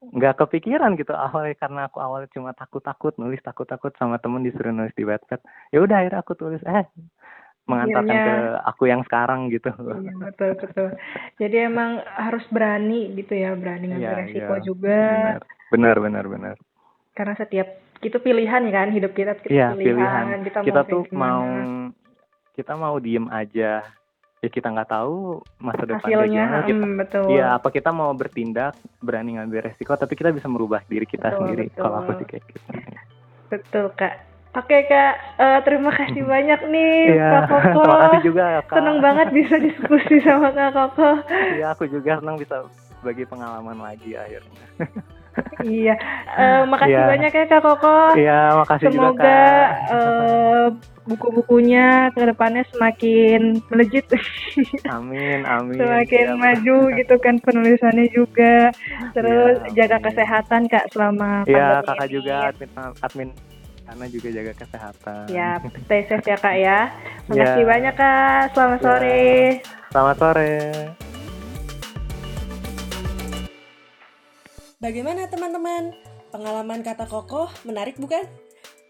nggak 0.01 0.41
kepikiran 0.41 0.97
gitu 0.97 1.13
awalnya 1.13 1.53
karena 1.61 1.85
aku 1.85 2.01
awalnya 2.01 2.25
cuma 2.33 2.57
takut-takut 2.57 3.13
nulis 3.21 3.37
takut-takut 3.45 3.93
sama 4.01 4.17
temen 4.17 4.41
disuruh 4.41 4.73
nulis 4.73 4.97
di 4.97 5.05
webpad 5.05 5.37
ya 5.69 5.77
udah 5.77 6.01
akhirnya 6.01 6.25
aku 6.25 6.33
tulis. 6.33 6.61
Eh 6.65 6.89
mengantarkan 7.71 8.12
Akhirnya, 8.12 8.36
ke 8.36 8.38
aku 8.67 8.84
yang 8.91 9.01
sekarang 9.07 9.39
gitu. 9.47 9.71
Iya, 9.71 10.13
betul 10.19 10.51
betul. 10.60 10.88
Jadi 11.39 11.55
emang 11.63 12.03
harus 12.03 12.43
berani 12.51 13.15
gitu 13.15 13.34
ya 13.39 13.55
berani 13.55 13.95
ngambil 13.95 14.12
iya, 14.12 14.19
resiko 14.27 14.53
iya. 14.60 14.63
juga. 14.63 14.99
Benar. 15.71 15.95
Benar 16.03 16.25
benar 16.27 16.55
karena 17.15 17.34
setiap 17.36 17.67
itu 18.01 18.17
pilihan 18.17 18.63
kan 18.73 18.89
hidup 18.89 19.13
kita, 19.13 19.38
kita 19.38 19.53
iya, 19.53 19.67
pilihan, 19.77 20.25
pilihan. 20.25 20.41
kita, 20.47 20.60
kita 20.65 20.81
mau 20.81 20.89
tuh 20.89 21.03
mau 21.13 21.45
kita 22.57 22.73
mau 22.73 22.95
diem 22.97 23.27
aja. 23.29 23.86
Ya 24.41 24.49
kita 24.49 24.73
nggak 24.73 24.89
tahu 24.89 25.45
masa 25.62 25.86
depan 25.86 26.01
Hasilnya, 26.01 26.43
gimana. 26.49 26.65
Kita 26.65 26.81
hmm, 26.81 26.97
betul. 26.97 27.25
ya 27.29 27.62
apa 27.62 27.69
kita 27.69 27.93
mau 27.93 28.10
bertindak 28.17 28.73
berani 28.97 29.38
ngambil 29.38 29.69
resiko 29.69 29.93
tapi 29.93 30.17
kita 30.17 30.34
bisa 30.34 30.49
merubah 30.49 30.81
diri 30.89 31.05
kita 31.05 31.29
betul, 31.29 31.45
sendiri 31.45 31.65
kalau 31.77 32.01
aku 32.01 32.12
sih 32.17 32.25
kayak 32.25 32.43
gitu. 32.49 32.69
Betul 33.53 33.86
kak 33.93 34.30
Oke 34.51 34.83
kak, 34.83 35.39
uh, 35.39 35.59
terima 35.63 35.95
kasih 35.95 36.27
banyak 36.33 36.59
nih 36.67 37.15
ya, 37.15 37.47
kak 37.47 37.71
Koko. 37.71 37.83
Terima 37.87 37.97
kasih 38.03 38.21
juga 38.27 38.43
kak. 38.67 38.75
Seneng 38.75 38.97
banget 38.99 39.27
bisa 39.31 39.55
diskusi 39.65 40.15
sama 40.27 40.51
kak 40.51 40.75
Koko. 40.75 41.23
Iya 41.55 41.71
aku 41.71 41.87
juga 41.87 42.19
senang 42.19 42.35
bisa 42.35 42.67
bagi 42.99 43.23
pengalaman 43.23 43.79
lagi 43.79 44.13
akhirnya. 44.13 44.61
iya, 45.63 45.95
uh, 46.35 46.67
makasih 46.67 46.99
ya. 46.99 47.07
banyak 47.07 47.31
ya 47.31 47.45
Kak 47.47 47.63
Koko. 47.63 48.19
Iya, 48.19 48.39
makasih 48.59 48.91
Semoga, 48.91 49.07
juga 49.15 49.39
Kak. 49.39 49.71
Uh, 49.95 50.65
buku-bukunya 51.07 52.11
ke 52.11 52.21
depannya 52.27 52.67
semakin 52.75 53.63
melejit. 53.71 54.11
Amin, 54.91 55.47
amin. 55.47 55.79
semakin 55.79 56.27
ya, 56.27 56.35
maju 56.35 56.77
gitu 56.99 57.15
kan 57.23 57.39
penulisannya 57.39 58.11
juga. 58.11 58.75
Terus 59.15 59.63
ya, 59.71 59.87
jaga 59.87 60.11
kesehatan 60.11 60.67
Kak 60.67 60.91
selama 60.91 61.47
Iya, 61.47 61.79
Kakak 61.87 62.11
ini. 62.11 62.13
juga 62.19 62.33
admin 62.51 62.69
admin 62.99 63.29
karena 63.91 64.08
juga 64.08 64.32
jaga 64.32 64.54
kesehatan. 64.56 65.27
Ya, 65.27 65.60
stay 65.84 66.08
safe 66.08 66.23
ya 66.23 66.39
Kak 66.39 66.56
ya. 66.56 66.80
Makasih 67.27 67.60
ya. 67.60 67.67
banyak 67.67 67.95
Kak. 67.99 68.56
Selamat 68.56 68.80
ya. 68.80 68.86
sore. 68.88 69.23
Selamat 69.91 70.15
sore. 70.15 70.56
Bagaimana 74.80 75.27
teman-teman? 75.27 75.91
Pengalaman 76.32 76.80
kata 76.88 77.04
kokoh 77.04 77.51
menarik 77.67 77.99
bukan? 77.99 78.23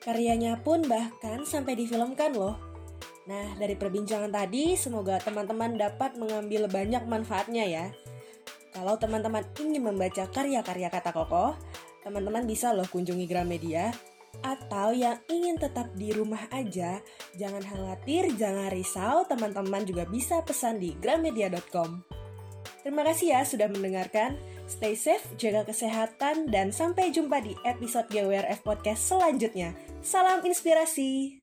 Karyanya 0.05 0.61
pun 0.61 0.85
bahkan 0.85 1.49
sampai 1.49 1.73
difilmkan 1.73 2.37
loh. 2.37 2.61
Nah, 3.25 3.57
dari 3.57 3.73
perbincangan 3.73 4.29
tadi, 4.29 4.77
semoga 4.77 5.17
teman-teman 5.17 5.81
dapat 5.81 6.13
mengambil 6.13 6.69
banyak 6.69 7.01
manfaatnya 7.09 7.65
ya. 7.65 7.85
Kalau 8.69 9.01
teman-teman 9.01 9.49
ingin 9.57 9.81
membaca 9.81 10.29
karya-karya 10.29 10.93
kata 10.93 11.09
kokoh, 11.09 11.57
teman-teman 12.05 12.45
bisa 12.45 12.69
loh 12.69 12.85
kunjungi 12.85 13.25
Gramedia. 13.25 13.89
Atau 14.41 14.97
yang 14.97 15.21
ingin 15.29 15.57
tetap 15.61 15.93
di 15.93 16.09
rumah 16.13 16.49
aja, 16.49 17.01
jangan 17.37 17.61
khawatir, 17.61 18.33
jangan 18.35 18.73
risau, 18.73 19.21
teman-teman 19.29 19.85
juga 19.85 20.09
bisa 20.09 20.41
pesan 20.41 20.81
di 20.81 20.97
gramedia.com. 20.97 22.01
Terima 22.81 23.05
kasih 23.05 23.37
ya 23.37 23.41
sudah 23.45 23.69
mendengarkan. 23.69 24.37
Stay 24.65 24.97
safe, 24.97 25.25
jaga 25.37 25.67
kesehatan, 25.67 26.49
dan 26.49 26.73
sampai 26.73 27.13
jumpa 27.13 27.43
di 27.43 27.53
episode 27.67 28.09
GWRF 28.09 28.65
Podcast 28.65 29.05
selanjutnya. 29.05 29.77
Salam 30.01 30.41
inspirasi! 30.41 31.40